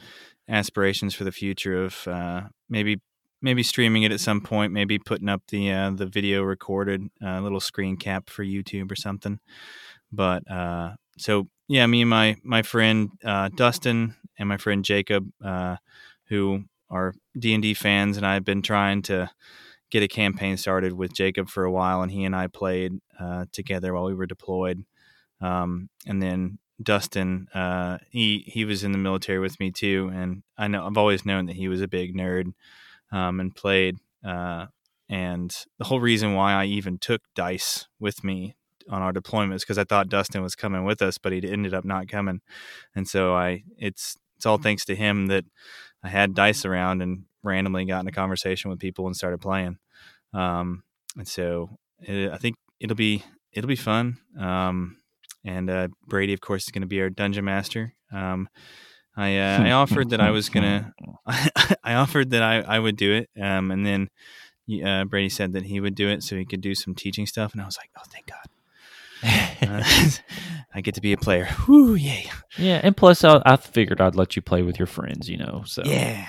aspirations 0.48 1.14
for 1.14 1.24
the 1.24 1.32
future 1.32 1.84
of 1.84 2.06
uh, 2.06 2.42
maybe 2.68 3.00
maybe 3.40 3.62
streaming 3.62 4.04
it 4.04 4.12
at 4.12 4.20
some 4.20 4.40
point, 4.40 4.72
maybe 4.72 4.98
putting 4.98 5.28
up 5.28 5.42
the 5.48 5.70
uh, 5.70 5.90
the 5.90 6.06
video 6.06 6.42
recorded, 6.42 7.02
uh, 7.24 7.40
little 7.40 7.60
screen 7.60 7.96
cap 7.96 8.30
for 8.30 8.44
YouTube 8.44 8.90
or 8.90 8.96
something. 8.96 9.40
But 10.12 10.48
uh, 10.50 10.92
so 11.18 11.48
yeah, 11.68 11.86
me 11.86 12.02
and 12.02 12.10
my 12.10 12.36
my 12.42 12.62
friend 12.62 13.10
uh, 13.24 13.50
Dustin 13.54 14.14
and 14.38 14.48
my 14.48 14.56
friend 14.56 14.84
Jacob, 14.84 15.30
uh, 15.44 15.76
who 16.26 16.64
are 16.90 17.14
D 17.38 17.54
and 17.54 17.62
D 17.62 17.74
fans, 17.74 18.16
and 18.16 18.26
I've 18.26 18.44
been 18.44 18.62
trying 18.62 19.02
to 19.02 19.30
get 19.90 20.02
a 20.02 20.08
campaign 20.08 20.56
started 20.56 20.94
with 20.94 21.12
Jacob 21.12 21.48
for 21.48 21.64
a 21.64 21.70
while, 21.70 22.02
and 22.02 22.10
he 22.10 22.24
and 22.24 22.34
I 22.34 22.46
played 22.46 22.94
uh, 23.20 23.44
together 23.52 23.92
while 23.92 24.04
we 24.04 24.14
were 24.14 24.26
deployed. 24.26 24.84
Um, 25.40 25.90
and 26.06 26.22
then 26.22 26.58
Dustin, 26.82 27.48
uh, 27.54 27.98
he 28.10 28.44
he 28.46 28.64
was 28.64 28.84
in 28.84 28.92
the 28.92 28.98
military 28.98 29.38
with 29.38 29.58
me 29.60 29.70
too, 29.70 30.10
and 30.12 30.42
I 30.56 30.68
know 30.68 30.86
I've 30.86 30.98
always 30.98 31.24
known 31.24 31.46
that 31.46 31.56
he 31.56 31.68
was 31.68 31.80
a 31.80 31.88
big 31.88 32.14
nerd 32.14 32.52
um, 33.10 33.40
and 33.40 33.54
played. 33.54 33.96
Uh, 34.24 34.66
and 35.08 35.54
the 35.78 35.84
whole 35.84 36.00
reason 36.00 36.34
why 36.34 36.52
I 36.52 36.64
even 36.66 36.98
took 36.98 37.20
dice 37.34 37.86
with 38.00 38.24
me 38.24 38.56
on 38.88 39.02
our 39.02 39.12
deployments 39.12 39.60
because 39.60 39.78
I 39.78 39.84
thought 39.84 40.08
Dustin 40.08 40.42
was 40.42 40.54
coming 40.54 40.84
with 40.84 41.02
us, 41.02 41.18
but 41.18 41.32
he 41.32 41.48
ended 41.48 41.74
up 41.74 41.84
not 41.84 42.08
coming, 42.08 42.40
and 42.94 43.08
so 43.08 43.34
I 43.34 43.64
it's 43.76 44.16
it's 44.36 44.46
all 44.46 44.58
thanks 44.58 44.84
to 44.86 44.96
him 44.96 45.26
that 45.26 45.44
I 46.02 46.08
had 46.08 46.34
dice 46.34 46.64
around 46.64 47.00
and 47.02 47.24
randomly 47.42 47.84
got 47.84 48.00
in 48.00 48.08
a 48.08 48.12
conversation 48.12 48.70
with 48.70 48.80
people 48.80 49.06
and 49.06 49.16
started 49.16 49.40
playing. 49.40 49.78
Um, 50.32 50.82
and 51.16 51.28
so 51.28 51.78
it, 52.00 52.30
I 52.32 52.38
think 52.38 52.56
it'll 52.80 52.96
be 52.96 53.24
it'll 53.52 53.68
be 53.68 53.76
fun. 53.76 54.18
Um, 54.38 54.96
and 55.44 55.70
uh, 55.70 55.88
Brady, 56.06 56.32
of 56.32 56.40
course, 56.40 56.64
is 56.64 56.70
going 56.70 56.82
to 56.82 56.88
be 56.88 57.00
our 57.00 57.10
dungeon 57.10 57.44
master. 57.44 57.94
Um, 58.12 58.48
I 59.16 59.38
uh, 59.38 59.58
I 59.62 59.70
offered 59.72 60.10
that 60.10 60.20
I 60.20 60.30
was 60.30 60.48
gonna 60.48 60.92
I 61.26 61.94
offered 61.94 62.30
that 62.30 62.42
I, 62.42 62.60
I 62.60 62.78
would 62.78 62.96
do 62.96 63.12
it, 63.12 63.30
um, 63.40 63.70
and 63.70 63.84
then 63.86 64.08
uh, 64.84 65.04
Brady 65.04 65.28
said 65.28 65.52
that 65.52 65.64
he 65.64 65.80
would 65.80 65.94
do 65.94 66.08
it 66.08 66.22
so 66.22 66.36
he 66.36 66.44
could 66.44 66.60
do 66.60 66.74
some 66.74 66.94
teaching 66.94 67.26
stuff, 67.26 67.52
and 67.52 67.60
I 67.60 67.66
was 67.66 67.76
like, 67.76 67.90
oh, 67.98 68.02
thank 68.10 68.26
God. 68.26 68.48
uh, 69.62 70.10
I 70.74 70.80
get 70.80 70.94
to 70.96 71.00
be 71.00 71.12
a 71.12 71.16
player. 71.16 71.48
Whoo, 71.68 71.94
yay! 71.94 72.28
Yeah, 72.58 72.80
and 72.82 72.96
plus, 72.96 73.22
I, 73.22 73.40
I, 73.46 73.54
figured 73.54 74.00
I'd 74.00 74.16
let 74.16 74.34
you 74.34 74.42
play 74.42 74.62
with 74.62 74.80
your 74.80 74.86
friends. 74.86 75.28
You 75.28 75.36
know, 75.36 75.62
so 75.64 75.82
yeah, 75.84 76.26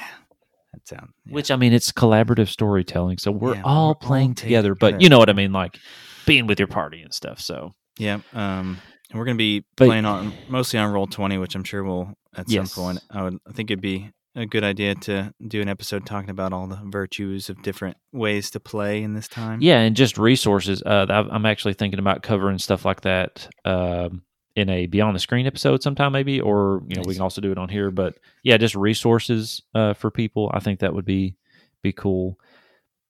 that 0.74 0.88
sound. 0.88 1.10
Yeah. 1.26 1.34
Which 1.34 1.50
I 1.50 1.56
mean, 1.56 1.74
it's 1.74 1.92
collaborative 1.92 2.50
storytelling, 2.50 3.18
so 3.18 3.32
we're 3.32 3.56
yeah, 3.56 3.64
all 3.64 3.90
we're 3.90 4.08
playing 4.08 4.32
all 4.32 4.36
together. 4.36 4.76
But 4.76 5.02
you 5.02 5.10
know 5.10 5.18
what 5.18 5.30
I 5.30 5.34
mean, 5.34 5.52
like 5.52 5.80
being 6.28 6.46
with 6.46 6.60
your 6.60 6.68
party 6.68 7.02
and 7.02 7.12
stuff. 7.12 7.40
So 7.40 7.74
yeah, 7.98 8.20
um, 8.34 8.78
and 9.14 9.20
we're 9.20 9.26
going 9.26 9.38
to 9.38 9.42
be 9.42 9.64
but, 9.76 9.86
playing 9.86 10.06
on 10.06 10.34
mostly 10.50 10.80
on 10.80 10.92
roll 10.92 11.08
twenty, 11.08 11.38
which 11.38 11.56
I'm 11.56 11.64
sure 11.64 11.84
we'll 11.84 12.14
at 12.36 12.50
yes. 12.50 12.72
some 12.72 12.84
point. 12.84 13.00
I 13.12 13.24
would 13.24 13.40
I 13.48 13.52
think 13.52 13.70
it'd 13.70 13.80
be 13.80 14.12
a 14.36 14.48
good 14.48 14.64
idea 14.64 14.96
to 14.96 15.32
do 15.48 15.62
an 15.62 15.70
episode 15.70 16.08
talking 16.08 16.32
about 16.32 16.54
all 16.54 16.66
the 16.66 16.80
virtues 16.86 17.50
of 17.50 17.62
different 17.62 17.98
ways 18.12 18.50
to 18.50 18.60
play 18.60 19.04
in 19.04 19.14
this 19.14 19.28
time. 19.28 19.62
Yeah, 19.62 19.80
and 19.80 19.96
just 19.96 20.18
resources. 20.18 20.82
Uh, 20.84 21.06
I'm 21.10 21.46
actually 21.46 21.76
thinking 21.76 22.00
about 22.00 22.24
covering 22.24 22.58
stuff 22.58 22.86
like 22.86 23.02
that 23.02 23.48
um, 23.64 24.24
in 24.56 24.70
a 24.70 24.88
beyond 24.88 25.16
the 25.16 25.20
screen 25.20 25.46
episode 25.46 25.84
sometime, 25.84 26.12
maybe, 26.12 26.42
or 26.42 26.82
you 26.88 26.96
know, 26.96 27.02
nice. 27.02 27.08
we 27.08 27.14
can 27.14 27.22
also 27.22 27.42
do 27.42 27.52
it 27.52 27.60
on 27.60 27.70
here. 27.70 27.92
But 27.92 28.16
yeah, 28.42 28.58
just 28.58 28.76
resources 28.76 29.62
uh, 29.76 29.94
for 29.94 30.10
people. 30.10 30.50
I 30.52 30.60
think 30.60 30.80
that 30.80 30.96
would 30.96 31.06
be 31.06 31.36
be 31.84 31.94
cool. 31.94 32.40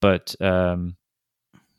But 0.01 0.35
um, 0.41 0.97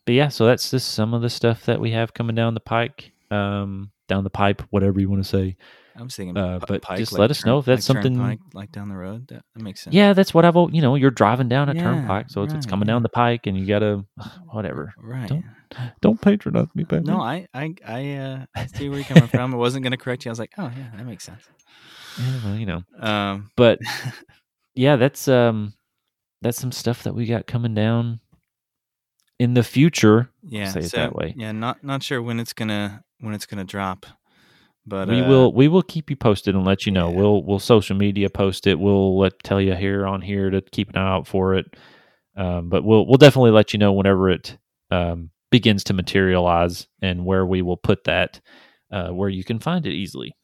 but 0.07 0.15
yeah, 0.15 0.29
so 0.29 0.47
that's 0.47 0.71
just 0.71 0.95
some 0.95 1.13
of 1.13 1.21
the 1.21 1.29
stuff 1.29 1.67
that 1.67 1.81
we 1.81 1.91
have 1.91 2.15
coming 2.15 2.35
down 2.35 2.55
the 2.55 2.61
pike. 2.61 3.13
Um, 3.31 3.91
down 4.09 4.25
the 4.25 4.31
pipe, 4.31 4.63
whatever 4.71 5.01
you 5.01 5.09
want 5.09 5.23
to 5.23 5.29
say. 5.29 5.57
I 5.97 6.03
was 6.03 6.17
thinking, 6.17 6.37
uh, 6.37 6.59
but 6.67 6.83
pike, 6.83 6.99
just 6.99 7.13
like 7.13 7.21
let 7.21 7.31
us 7.31 7.43
turn, 7.43 7.51
know 7.51 7.59
if 7.59 7.67
that's 7.67 7.89
like 7.89 7.95
something 7.95 8.17
turnpike, 8.17 8.41
like 8.53 8.73
down 8.73 8.89
the 8.89 8.97
road. 8.97 9.29
That, 9.29 9.45
that, 9.55 9.63
makes 9.63 9.81
sense. 9.81 9.95
Yeah, 9.95 10.13
that's 10.13 10.35
what 10.35 10.45
I've. 10.45 10.57
You 10.73 10.83
know, 10.83 10.97
you're 10.97 11.13
driving 11.13 11.49
down 11.49 11.69
a 11.69 11.75
yeah, 11.75 11.83
turnpike, 11.83 12.31
so 12.31 12.41
right, 12.41 12.47
it's, 12.47 12.55
it's 12.55 12.67
coming 12.67 12.87
down 12.87 13.05
the 13.05 13.09
pike, 13.09 13.47
and 13.47 13.57
you 13.57 13.65
gotta 13.65 14.05
whatever. 14.51 14.93
Right. 14.99 15.29
Don't, 15.29 15.45
don't 16.01 16.21
patronize 16.21 16.67
me, 16.75 16.83
baby. 16.85 17.05
No, 17.05 17.21
I, 17.21 17.47
I, 17.55 17.75
I, 17.87 18.13
uh, 18.15 18.47
I 18.57 18.67
see 18.67 18.89
where 18.89 18.99
you're 18.99 19.07
coming 19.07 19.29
from. 19.29 19.55
I 19.55 19.57
wasn't 19.57 19.85
gonna 19.85 19.97
correct 19.97 20.25
you. 20.25 20.31
I 20.31 20.33
was 20.33 20.39
like, 20.41 20.53
oh 20.59 20.71
yeah, 20.77 20.91
that 20.97 21.07
makes 21.07 21.25
sense. 21.25 21.43
Yeah, 22.19 22.41
well, 22.45 22.57
you 22.57 22.67
know. 22.67 22.83
Um, 22.99 23.51
but 23.57 23.79
yeah, 24.75 24.97
that's 24.97 25.29
um, 25.29 25.75
that's 26.43 26.61
some 26.61 26.73
stuff 26.73 27.05
that 27.05 27.15
we 27.15 27.27
got 27.27 27.47
coming 27.47 27.75
down 27.75 28.21
in 29.39 29.55
the 29.55 29.63
future. 29.63 30.31
Yeah, 30.43 30.71
say 30.71 30.81
it 30.81 30.91
so, 30.91 30.97
that 30.99 31.15
way. 31.15 31.35
Yeah, 31.37 31.53
not 31.53 31.83
not 31.83 32.03
sure 32.03 32.23
when 32.23 32.41
it's 32.41 32.53
gonna 32.53 33.05
when 33.21 33.35
it's 33.35 33.47
gonna 33.47 33.65
drop. 33.65 34.07
But 34.87 35.09
we 35.09 35.21
uh, 35.21 35.29
will 35.29 35.53
we 35.53 35.69
will 35.69 35.83
keep 35.83 36.11
you 36.11 36.17
posted 36.17 36.55
and 36.55 36.65
let 36.65 36.85
you 36.87 36.93
know. 36.93 37.11
Yeah. 37.11 37.17
We'll 37.17 37.43
we'll 37.43 37.59
social 37.59 37.97
media 37.97 38.29
post 38.29 38.67
it. 38.67 38.79
We'll 38.79 39.19
let 39.19 39.43
tell 39.43 39.61
you 39.61 39.75
here 39.75 40.07
on 40.07 40.21
here 40.21 40.51
to 40.51 40.61
keep 40.61 40.91
an 40.91 40.97
eye 40.97 41.15
out 41.15 41.27
for 41.27 41.55
it. 41.55 41.77
Um, 42.37 42.69
but 42.69 42.85
we'll 42.85 43.07
we'll 43.07 43.17
definitely 43.17 43.53
let 43.53 43.73
you 43.73 43.79
know 43.79 43.93
whenever 43.93 44.29
it 44.29 44.59
um, 44.91 45.31
begins 45.51 45.85
to 45.85 45.95
materialize 45.95 46.87
and 47.01 47.25
where 47.25 47.47
we 47.47 47.63
will 47.63 47.77
put 47.77 48.05
that 48.05 48.41
uh, 48.91 49.09
where 49.09 49.29
you 49.29 49.45
can 49.45 49.59
find 49.59 49.87
it 49.87 49.93
easily. 49.93 50.37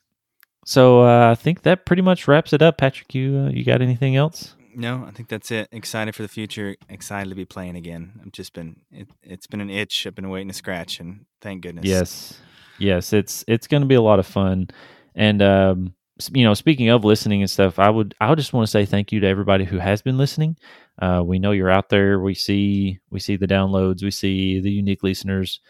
So 0.64 1.02
uh, 1.02 1.30
I 1.30 1.34
think 1.34 1.62
that 1.62 1.86
pretty 1.86 2.02
much 2.02 2.28
wraps 2.28 2.52
it 2.52 2.62
up. 2.62 2.78
Patrick, 2.78 3.14
you 3.14 3.46
uh, 3.46 3.50
you 3.50 3.64
got 3.64 3.82
anything 3.82 4.16
else? 4.16 4.54
No, 4.74 5.04
I 5.06 5.10
think 5.10 5.28
that's 5.28 5.50
it. 5.50 5.68
Excited 5.72 6.14
for 6.14 6.22
the 6.22 6.28
future. 6.28 6.76
Excited 6.88 7.28
to 7.30 7.34
be 7.34 7.44
playing 7.44 7.76
again. 7.76 8.20
I've 8.22 8.32
just 8.32 8.52
been 8.52 8.76
it, 8.90 9.08
it's 9.22 9.46
been 9.46 9.60
an 9.60 9.70
itch. 9.70 10.06
I've 10.06 10.14
been 10.14 10.30
waiting 10.30 10.48
to 10.48 10.54
scratch, 10.54 11.00
and 11.00 11.26
thank 11.40 11.62
goodness. 11.62 11.86
Yes, 11.86 12.38
yes, 12.78 13.12
it's 13.12 13.44
it's 13.48 13.66
going 13.66 13.82
to 13.82 13.86
be 13.86 13.94
a 13.94 14.02
lot 14.02 14.18
of 14.18 14.26
fun, 14.26 14.68
and 15.14 15.42
um, 15.42 15.94
you 16.32 16.44
know, 16.44 16.54
speaking 16.54 16.88
of 16.88 17.04
listening 17.04 17.42
and 17.42 17.50
stuff, 17.50 17.78
I 17.78 17.90
would 17.90 18.14
I 18.20 18.28
would 18.28 18.38
just 18.38 18.52
want 18.52 18.66
to 18.66 18.70
say 18.70 18.84
thank 18.84 19.12
you 19.12 19.20
to 19.20 19.26
everybody 19.26 19.64
who 19.64 19.78
has 19.78 20.02
been 20.02 20.18
listening. 20.18 20.56
Uh, 21.00 21.22
we 21.24 21.38
know 21.38 21.52
you're 21.52 21.70
out 21.70 21.88
there. 21.88 22.20
We 22.20 22.34
see 22.34 22.98
we 23.10 23.20
see 23.20 23.36
the 23.36 23.46
downloads. 23.46 24.02
We 24.02 24.10
see 24.10 24.60
the 24.60 24.70
unique 24.70 25.02
listeners, 25.02 25.60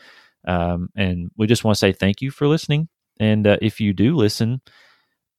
um, 0.46 0.90
and 0.96 1.30
we 1.36 1.46
just 1.46 1.64
want 1.64 1.76
to 1.76 1.78
say 1.78 1.92
thank 1.92 2.20
you 2.20 2.30
for 2.30 2.48
listening. 2.48 2.88
And 3.18 3.46
uh, 3.46 3.58
if 3.60 3.80
you 3.80 3.92
do 3.92 4.16
listen, 4.16 4.60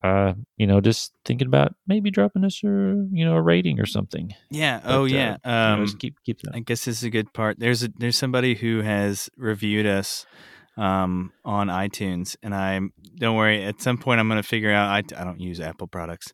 uh, 0.04 0.34
you 0.58 0.66
know, 0.66 0.82
just 0.82 1.14
thinking 1.26 1.48
about 1.48 1.76
maybe 1.88 2.10
dropping 2.10 2.44
us 2.44 2.64
a 2.64 2.68
you 2.68 3.26
know 3.26 3.36
a 3.36 3.42
rating 3.42 3.80
or 3.80 3.86
something. 3.86 4.34
Yeah. 4.50 4.80
But, 4.84 4.92
oh 4.92 5.02
uh, 5.02 5.06
yeah. 5.06 5.38
you 5.46 5.52
know, 5.52 5.84
Um, 5.84 5.88
keep 6.00 6.16
keep 6.26 6.42
that. 6.42 6.56
I 6.56 6.60
guess 6.60 6.86
this 6.86 6.98
is 6.98 7.04
a 7.04 7.10
good 7.10 7.34
part. 7.34 7.60
There's 7.60 7.84
a 7.84 7.90
there's 7.98 8.18
somebody 8.18 8.56
who 8.56 8.82
has 8.82 9.30
reviewed 9.38 9.86
us 9.86 10.26
um, 10.78 11.32
on 11.46 11.68
iTunes, 11.68 12.36
and 12.42 12.56
I 12.56 12.80
don't 13.18 13.36
worry. 13.36 13.64
At 13.64 13.82
some 13.82 13.98
point, 13.98 14.20
I'm 14.20 14.28
going 14.28 14.42
to 14.42 14.48
figure 14.48 14.72
out. 14.72 14.90
I, 14.90 15.22
I 15.22 15.24
don't 15.24 15.40
use 15.40 15.60
Apple 15.60 15.88
products. 15.88 16.34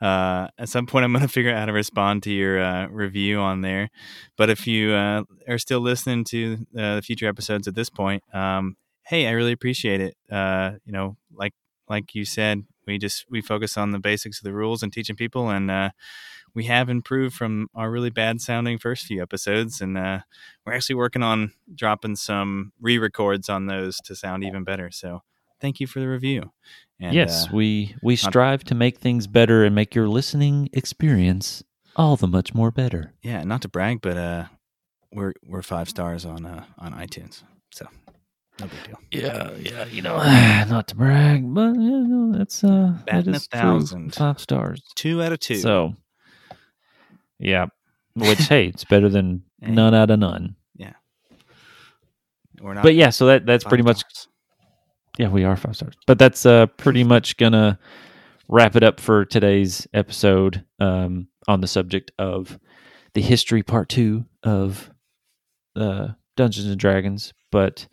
Uh, 0.00 0.48
at 0.58 0.68
some 0.68 0.86
point, 0.86 1.04
I'm 1.04 1.12
going 1.12 1.22
to 1.26 1.28
figure 1.28 1.52
out 1.52 1.58
how 1.58 1.66
to 1.66 1.72
respond 1.72 2.22
to 2.24 2.32
your 2.32 2.62
uh, 2.62 2.86
review 2.86 3.40
on 3.40 3.60
there. 3.60 3.90
But 4.38 4.50
if 4.50 4.66
you 4.66 4.92
uh, 4.92 5.24
are 5.48 5.58
still 5.58 5.80
listening 5.80 6.24
to 6.24 6.66
uh, 6.78 6.96
the 6.96 7.02
future 7.02 7.28
episodes 7.28 7.68
at 7.68 7.74
this 7.74 7.90
point, 7.90 8.22
um, 8.32 8.76
hey, 9.04 9.26
I 9.26 9.32
really 9.32 9.52
appreciate 9.52 10.00
it. 10.00 10.16
Uh, 10.30 10.72
you 10.84 10.92
know, 10.92 11.16
like 11.30 11.52
like 11.88 12.14
you 12.14 12.24
said, 12.24 12.64
we 12.86 12.98
just 12.98 13.24
we 13.30 13.40
focus 13.40 13.76
on 13.76 13.90
the 13.90 13.98
basics 13.98 14.38
of 14.38 14.44
the 14.44 14.52
rules 14.52 14.82
and 14.82 14.92
teaching 14.92 15.16
people, 15.16 15.50
and 15.50 15.70
uh, 15.70 15.90
we 16.54 16.64
have 16.64 16.88
improved 16.88 17.34
from 17.34 17.68
our 17.74 17.90
really 17.90 18.10
bad 18.10 18.40
sounding 18.40 18.78
first 18.78 19.06
few 19.06 19.22
episodes, 19.22 19.80
and 19.80 19.96
uh, 19.96 20.20
we're 20.64 20.74
actually 20.74 20.96
working 20.96 21.22
on 21.22 21.52
dropping 21.74 22.16
some 22.16 22.72
re-records 22.80 23.48
on 23.48 23.66
those 23.66 23.98
to 24.04 24.14
sound 24.14 24.44
even 24.44 24.64
better. 24.64 24.90
So 24.90 25.22
thank 25.60 25.80
you 25.80 25.86
for 25.86 26.00
the 26.00 26.08
review. 26.08 26.52
And, 27.00 27.14
yes, 27.14 27.46
uh, 27.46 27.50
we 27.52 27.94
we 28.02 28.16
strive 28.16 28.64
to 28.64 28.74
make 28.74 28.98
things 28.98 29.26
better 29.26 29.64
and 29.64 29.74
make 29.74 29.94
your 29.94 30.08
listening 30.08 30.68
experience 30.72 31.62
all 31.96 32.16
the 32.16 32.28
much 32.28 32.54
more 32.54 32.70
better. 32.70 33.12
yeah, 33.22 33.42
not 33.44 33.62
to 33.62 33.68
brag, 33.68 34.00
but 34.00 34.16
uh, 34.16 34.44
we're 35.12 35.32
we're 35.44 35.62
five 35.62 35.88
stars 35.88 36.24
on 36.24 36.46
uh, 36.46 36.64
on 36.78 36.92
iTunes, 36.92 37.42
so 37.70 37.86
no 38.60 38.66
big 38.66 38.84
deal. 38.84 38.98
Yeah, 39.10 39.50
yeah, 39.58 39.84
you 39.86 40.02
know, 40.02 40.16
not 40.68 40.88
to 40.88 40.96
brag, 40.96 41.42
but 41.54 41.74
you 41.74 42.06
know, 42.06 42.38
that's 42.38 42.62
uh, 42.64 42.94
that 42.96 43.06
Batting 43.06 43.34
a 43.34 43.36
is 43.36 43.48
true. 43.48 43.60
thousand. 43.60 44.14
Five 44.14 44.40
stars. 44.40 44.82
Two 44.94 45.22
out 45.22 45.32
of 45.32 45.40
two. 45.40 45.56
So, 45.56 45.94
yeah, 47.38 47.66
which 48.14 48.38
hey, 48.40 48.66
it's 48.66 48.84
better 48.84 49.08
than 49.08 49.42
none 49.60 49.94
out 49.94 50.10
of 50.10 50.18
none. 50.18 50.56
Yeah. 50.76 50.92
We're 52.60 52.74
not. 52.74 52.82
But 52.82 52.94
yeah, 52.94 53.10
so 53.10 53.26
that 53.26 53.46
that's 53.46 53.64
pretty 53.64 53.84
much 53.84 53.98
stars. 53.98 54.28
Yeah, 55.18 55.28
we 55.28 55.44
are 55.44 55.56
five 55.56 55.76
stars. 55.76 55.94
But 56.06 56.18
that's 56.18 56.46
uh, 56.46 56.66
pretty 56.66 57.04
much 57.04 57.36
gonna 57.36 57.78
wrap 58.48 58.76
it 58.76 58.82
up 58.82 59.00
for 59.00 59.24
today's 59.24 59.86
episode 59.94 60.64
um, 60.78 61.28
on 61.48 61.60
the 61.60 61.66
subject 61.66 62.12
of 62.18 62.58
the 63.14 63.20
history 63.22 63.62
part 63.62 63.88
two 63.88 64.24
of 64.42 64.90
uh, 65.76 66.08
Dungeons 66.36 66.66
and 66.68 66.78
Dragons. 66.78 67.32
But 67.50 67.88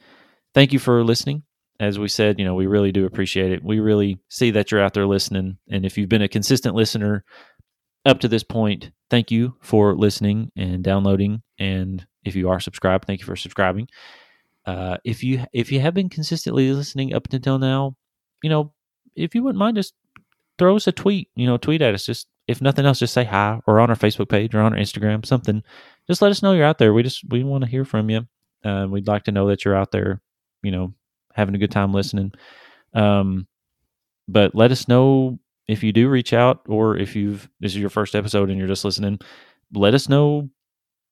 thank 0.53 0.73
you 0.73 0.79
for 0.79 1.03
listening. 1.03 1.43
As 1.79 1.97
we 1.97 2.09
said, 2.09 2.39
you 2.39 2.45
know, 2.45 2.55
we 2.55 2.67
really 2.67 2.91
do 2.91 3.05
appreciate 3.05 3.53
it. 3.53 3.63
We 3.63 3.79
really 3.79 4.19
see 4.27 4.51
that 4.51 4.69
you're 4.69 4.81
out 4.81 4.93
there 4.93 5.07
listening, 5.07 5.57
and 5.69 5.85
if 5.85 5.97
you've 5.97 6.09
been 6.09 6.21
a 6.21 6.27
consistent 6.27 6.75
listener 6.75 7.23
up 8.05 8.19
to 8.19 8.27
this 8.27 8.43
point, 8.43 8.91
thank 9.09 9.31
you 9.31 9.55
for 9.61 9.95
listening 9.95 10.51
and 10.57 10.83
downloading. 10.83 11.41
And 11.57 12.05
if 12.25 12.35
you 12.35 12.49
are 12.49 12.59
subscribed, 12.59 13.05
thank 13.05 13.21
you 13.21 13.25
for 13.25 13.35
subscribing 13.37 13.87
uh, 14.69 14.97
if 15.03 15.23
you 15.23 15.43
if 15.51 15.71
you 15.71 15.79
have 15.79 15.95
been 15.95 16.09
consistently 16.09 16.71
listening 16.71 17.13
up 17.13 17.27
until 17.31 17.57
now, 17.57 17.95
you 18.43 18.49
know, 18.49 18.71
if 19.15 19.33
you 19.33 19.41
wouldn't 19.41 19.57
mind, 19.57 19.75
just 19.75 19.95
throw 20.59 20.75
us 20.75 20.85
a 20.85 20.91
tweet. 20.91 21.29
You 21.35 21.47
know, 21.47 21.57
tweet 21.57 21.81
at 21.81 21.95
us. 21.95 22.05
Just 22.05 22.27
if 22.47 22.61
nothing 22.61 22.85
else, 22.85 22.99
just 22.99 23.13
say 23.13 23.23
hi 23.23 23.59
or 23.65 23.79
on 23.79 23.89
our 23.89 23.95
Facebook 23.95 24.29
page 24.29 24.53
or 24.53 24.59
on 24.61 24.73
our 24.73 24.79
Instagram, 24.79 25.25
something. 25.25 25.63
Just 26.07 26.21
let 26.21 26.29
us 26.29 26.43
know 26.43 26.53
you're 26.53 26.65
out 26.65 26.77
there. 26.77 26.93
We 26.93 27.01
just 27.01 27.27
we 27.29 27.43
want 27.43 27.63
to 27.63 27.69
hear 27.69 27.83
from 27.83 28.11
you. 28.11 28.27
Uh, 28.63 28.85
we'd 28.87 29.07
like 29.07 29.23
to 29.23 29.31
know 29.31 29.47
that 29.47 29.65
you're 29.65 29.75
out 29.75 29.91
there. 29.91 30.21
You 30.63 30.71
know, 30.71 30.93
having 31.33 31.55
a 31.55 31.59
good 31.59 31.71
time 31.71 31.93
listening. 31.93 32.31
Um, 32.93 33.47
but 34.27 34.53
let 34.55 34.71
us 34.71 34.87
know 34.87 35.39
if 35.67 35.83
you 35.83 35.91
do 35.91 36.09
reach 36.09 36.33
out 36.33 36.61
or 36.67 36.97
if 36.97 37.15
you've 37.15 37.49
this 37.59 37.73
is 37.73 37.77
your 37.77 37.89
first 37.89 38.15
episode 38.15 38.49
and 38.49 38.57
you're 38.57 38.67
just 38.67 38.85
listening. 38.85 39.19
Let 39.73 39.93
us 39.93 40.09
know 40.09 40.49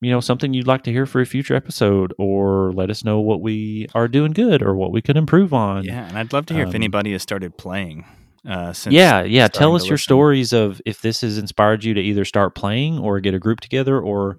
you 0.01 0.12
know 0.12 0.19
something 0.19 0.53
you'd 0.53 0.67
like 0.67 0.83
to 0.83 0.91
hear 0.91 1.05
for 1.07 1.21
a 1.21 1.25
future 1.25 1.55
episode 1.55 2.13
or 2.19 2.71
let 2.73 2.89
us 2.89 3.03
know 3.03 3.19
what 3.19 3.41
we 3.41 3.88
are 3.95 4.07
doing 4.07 4.31
good 4.31 4.62
or 4.62 4.75
what 4.75 4.91
we 4.91 5.01
could 5.01 5.17
improve 5.17 5.53
on 5.53 5.83
Yeah, 5.83 6.07
and 6.07 6.17
I'd 6.17 6.33
love 6.33 6.45
to 6.47 6.53
hear 6.53 6.63
if 6.63 6.69
Um, 6.69 6.75
anybody 6.75 7.13
has 7.13 7.23
started 7.23 7.57
playing. 7.57 8.05
Uh, 8.47 8.71
since 8.71 8.93
yeah 8.93 9.23
yeah 9.23 9.47
tell 9.47 9.75
us 9.75 9.86
your 9.86 9.95
listen. 9.95 10.03
stories 10.03 10.53
of 10.53 10.79
if 10.86 11.01
this 11.01 11.21
has 11.21 11.38
inspired 11.38 11.83
you 11.83 11.93
to 11.95 11.99
either 12.01 12.23
start 12.23 12.55
playing 12.55 12.99
or 12.99 13.19
get 13.19 13.33
a 13.33 13.39
group 13.39 13.60
together 13.60 13.99
or 13.99 14.38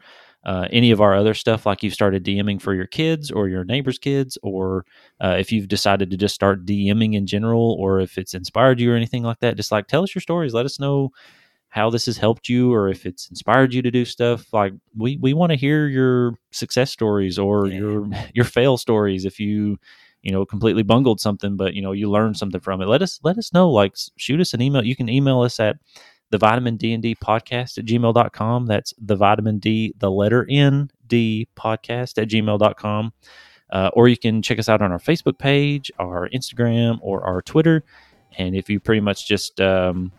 uh, 0.48 0.66
any 0.72 0.90
of 0.92 1.00
our 1.02 1.14
other 1.14 1.34
stuff 1.34 1.66
like 1.66 1.82
you've 1.84 1.94
started 1.94 2.24
dming 2.24 2.60
for 2.62 2.74
your 2.74 2.86
kids 2.86 3.30
or 3.30 3.48
your 3.48 3.64
neighbors 3.64 3.98
kids 3.98 4.38
or 4.42 4.86
uh, 5.20 5.36
if 5.38 5.52
you've 5.52 5.68
decided 5.68 6.10
to 6.10 6.16
just 6.16 6.34
start 6.34 6.66
dming 6.66 7.14
in 7.14 7.26
general 7.26 7.76
or 7.78 8.00
if 8.00 8.18
it's 8.18 8.34
inspired 8.34 8.80
you 8.80 8.92
or 8.92 8.96
anything 8.96 9.22
like 9.24 9.40
that 9.40 9.56
just 9.58 9.72
like 9.72 9.88
tell 9.88 10.02
us 10.04 10.14
your 10.14 10.22
stories. 10.22 10.54
Let 10.54 10.66
us 10.66 10.80
know 10.80 11.10
how 11.70 11.90
this 11.90 12.06
has 12.06 12.16
helped 12.16 12.48
you 12.48 12.72
or 12.72 12.88
if 12.88 13.04
it's 13.06 13.28
inspired 13.28 13.74
you 13.74 13.82
to 13.82 13.90
do 13.90 14.04
stuff. 14.04 14.52
Like 14.52 14.72
we 14.96 15.18
we 15.20 15.34
want 15.34 15.52
to 15.52 15.58
hear 15.58 15.86
your 15.88 16.34
success 16.50 16.90
stories 16.90 17.38
or 17.38 17.66
Yeah. 17.68 17.78
your 17.78 18.08
your 18.34 18.44
fail 18.46 18.78
stories 18.78 19.24
if 19.26 19.38
you 19.40 19.78
you 20.22 20.32
know 20.32 20.44
completely 20.46 20.82
bungled 20.82 21.20
something 21.20 21.56
but 21.56 21.74
you 21.74 21.82
know 21.82 21.92
you 21.92 22.10
learned 22.10 22.36
something 22.38 22.60
from 22.60 22.80
it. 22.82 22.86
Let 22.88 23.02
us 23.02 23.20
let 23.22 23.38
us 23.38 23.52
know. 23.52 23.70
Like 23.70 23.94
shoot 24.16 24.40
us 24.40 24.54
an 24.54 24.62
email. 24.62 24.84
You 24.84 24.96
can 24.96 25.08
email 25.08 25.42
us 25.42 25.60
at 25.60 25.76
the 26.30 26.38
vitamin 26.38 26.76
d 26.76 26.92
and 26.92 27.02
d 27.02 27.14
podcast 27.14 27.78
at 27.78 27.84
gmail.com 27.84 28.66
that's 28.66 28.94
the 28.98 29.16
vitamin 29.16 29.58
d 29.58 29.94
the 29.98 30.10
letter 30.10 30.46
n 30.50 30.90
d 31.06 31.48
podcast 31.56 32.20
at 32.20 32.28
gmail.com 32.28 33.12
uh, 33.70 33.90
or 33.92 34.08
you 34.08 34.16
can 34.16 34.40
check 34.40 34.58
us 34.58 34.68
out 34.68 34.82
on 34.82 34.92
our 34.92 34.98
facebook 34.98 35.38
page 35.38 35.90
our 35.98 36.28
instagram 36.30 36.98
or 37.02 37.24
our 37.24 37.42
twitter 37.42 37.84
and 38.38 38.54
if 38.54 38.68
you 38.68 38.78
pretty 38.80 39.00
much 39.00 39.26
just 39.26 39.60
um, 39.60 40.12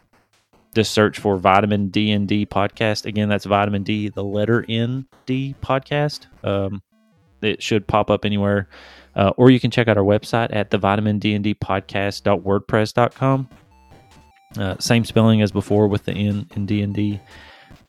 just 0.75 0.91
search 0.91 1.19
for 1.19 1.37
vitamin 1.37 1.89
D 1.89 2.11
and 2.11 2.27
D 2.27 2.45
podcast. 2.45 3.05
Again, 3.05 3.29
that's 3.29 3.45
vitamin 3.45 3.83
D, 3.83 4.09
the 4.09 4.23
letter 4.23 4.65
N 4.69 5.05
D 5.25 5.55
podcast. 5.61 6.27
Um, 6.45 6.81
it 7.41 7.63
should 7.63 7.87
pop 7.87 8.09
up 8.09 8.25
anywhere. 8.25 8.69
Uh, 9.15 9.31
or 9.37 9.49
you 9.49 9.59
can 9.59 9.71
check 9.71 9.87
out 9.87 9.97
our 9.97 10.03
website 10.03 10.55
at 10.55 10.69
the 10.69 10.77
vitamin 10.77 11.19
D 11.19 11.33
and 11.33 11.43
D 11.43 11.55
podcast.wordpress.com. 11.55 13.49
Uh, 14.57 14.75
same 14.79 15.05
spelling 15.05 15.41
as 15.41 15.51
before 15.51 15.87
with 15.87 16.05
the 16.05 16.13
N 16.13 16.47
in 16.55 16.65
D 16.65 16.81
and 16.81 16.93
D. 16.93 17.19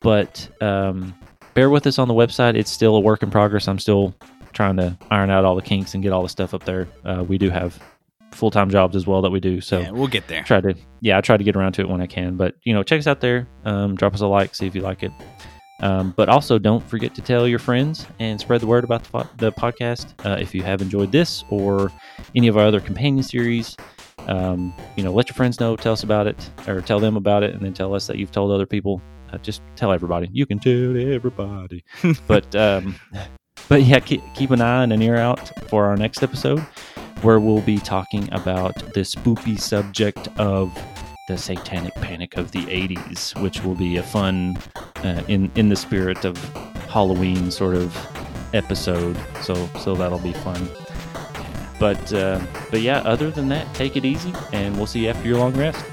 But 0.00 0.48
um, 0.62 1.14
bear 1.54 1.70
with 1.70 1.86
us 1.86 1.98
on 1.98 2.08
the 2.08 2.14
website. 2.14 2.54
It's 2.56 2.70
still 2.70 2.96
a 2.96 3.00
work 3.00 3.22
in 3.22 3.30
progress. 3.30 3.68
I'm 3.68 3.78
still 3.78 4.14
trying 4.52 4.76
to 4.76 4.96
iron 5.10 5.30
out 5.30 5.44
all 5.44 5.54
the 5.54 5.62
kinks 5.62 5.94
and 5.94 6.02
get 6.02 6.12
all 6.12 6.22
the 6.22 6.28
stuff 6.28 6.54
up 6.54 6.64
there. 6.64 6.88
Uh, 7.04 7.24
we 7.26 7.38
do 7.38 7.50
have 7.50 7.78
full 8.32 8.50
time 8.50 8.70
jobs 8.70 8.94
as 8.94 9.06
well 9.06 9.22
that 9.22 9.30
we 9.30 9.40
do. 9.40 9.60
So 9.60 9.80
yeah, 9.80 9.90
we'll 9.90 10.06
get 10.08 10.26
there. 10.28 10.42
try 10.44 10.60
to 10.60 10.74
yeah 11.00 11.18
i 11.18 11.20
try 11.20 11.36
to 11.36 11.42
get 11.44 11.56
around 11.56 11.72
to 11.72 11.80
it 11.80 11.88
when 11.88 12.00
i 12.00 12.06
can 12.06 12.36
but 12.36 12.54
you 12.62 12.72
know 12.74 12.82
check 12.82 12.98
us 12.98 13.06
out 13.06 13.20
there 13.20 13.48
um, 13.64 13.96
drop 13.96 14.14
us 14.14 14.20
a 14.20 14.26
like 14.26 14.54
see 14.54 14.66
if 14.66 14.74
you 14.74 14.82
like 14.82 15.02
it 15.02 15.10
um, 15.80 16.12
but 16.16 16.28
also 16.28 16.58
don't 16.58 16.86
forget 16.86 17.14
to 17.14 17.22
tell 17.22 17.48
your 17.48 17.58
friends 17.58 18.06
and 18.18 18.38
spread 18.38 18.60
the 18.60 18.66
word 18.66 18.84
about 18.84 19.02
the, 19.04 19.28
the 19.38 19.52
podcast 19.52 20.12
uh, 20.26 20.38
if 20.38 20.54
you 20.54 20.62
have 20.62 20.82
enjoyed 20.82 21.10
this 21.10 21.42
or 21.48 21.90
any 22.36 22.48
of 22.48 22.56
our 22.56 22.66
other 22.66 22.80
companion 22.80 23.22
series 23.24 23.76
um, 24.28 24.72
you 24.96 25.02
know 25.02 25.12
let 25.12 25.28
your 25.28 25.34
friends 25.34 25.60
know 25.60 25.76
tell 25.76 25.92
us 25.92 26.02
about 26.02 26.26
it 26.26 26.50
or 26.66 26.80
tell 26.80 27.00
them 27.00 27.16
about 27.16 27.42
it 27.42 27.54
and 27.54 27.62
then 27.62 27.72
tell 27.72 27.94
us 27.94 28.06
that 28.06 28.18
you've 28.18 28.32
told 28.32 28.50
other 28.50 28.66
people. 28.66 29.00
Uh, 29.32 29.38
just 29.38 29.62
tell 29.76 29.92
everybody. 29.92 30.28
You 30.32 30.44
can 30.44 30.58
tell 30.58 30.96
everybody. 30.96 31.84
But 32.26 32.54
um, 32.56 32.96
but 33.68 33.82
yeah 33.82 34.00
keep, 34.00 34.22
keep 34.34 34.50
an 34.50 34.60
eye 34.60 34.82
and 34.82 34.92
an 34.92 35.02
ear 35.02 35.16
out 35.16 35.50
for 35.68 35.86
our 35.86 35.96
next 35.96 36.22
episode 36.22 36.60
where 37.22 37.38
we'll 37.38 37.60
be 37.62 37.78
talking 37.78 38.28
about 38.32 38.74
the 38.94 39.00
spoopy 39.00 39.60
subject 39.60 40.28
of 40.38 40.76
the 41.28 41.36
satanic 41.36 41.94
panic 41.96 42.36
of 42.36 42.50
the 42.50 42.64
80s 42.64 43.40
which 43.42 43.62
will 43.62 43.76
be 43.76 43.98
a 43.98 44.02
fun 44.02 44.58
uh, 45.04 45.22
in 45.28 45.50
in 45.54 45.68
the 45.68 45.76
spirit 45.76 46.24
of 46.24 46.36
halloween 46.88 47.50
sort 47.50 47.76
of 47.76 47.94
episode. 48.54 49.16
So 49.42 49.54
so 49.78 49.94
that'll 49.94 50.18
be 50.18 50.32
fun 50.32 50.68
but 51.80 52.12
uh, 52.12 52.38
but 52.70 52.82
yeah 52.82 52.98
other 52.98 53.30
than 53.32 53.48
that 53.48 53.66
take 53.74 53.96
it 53.96 54.04
easy 54.04 54.32
and 54.52 54.76
we'll 54.76 54.86
see 54.86 55.00
you 55.00 55.08
after 55.08 55.26
your 55.26 55.38
long 55.38 55.56
rest 55.56 55.84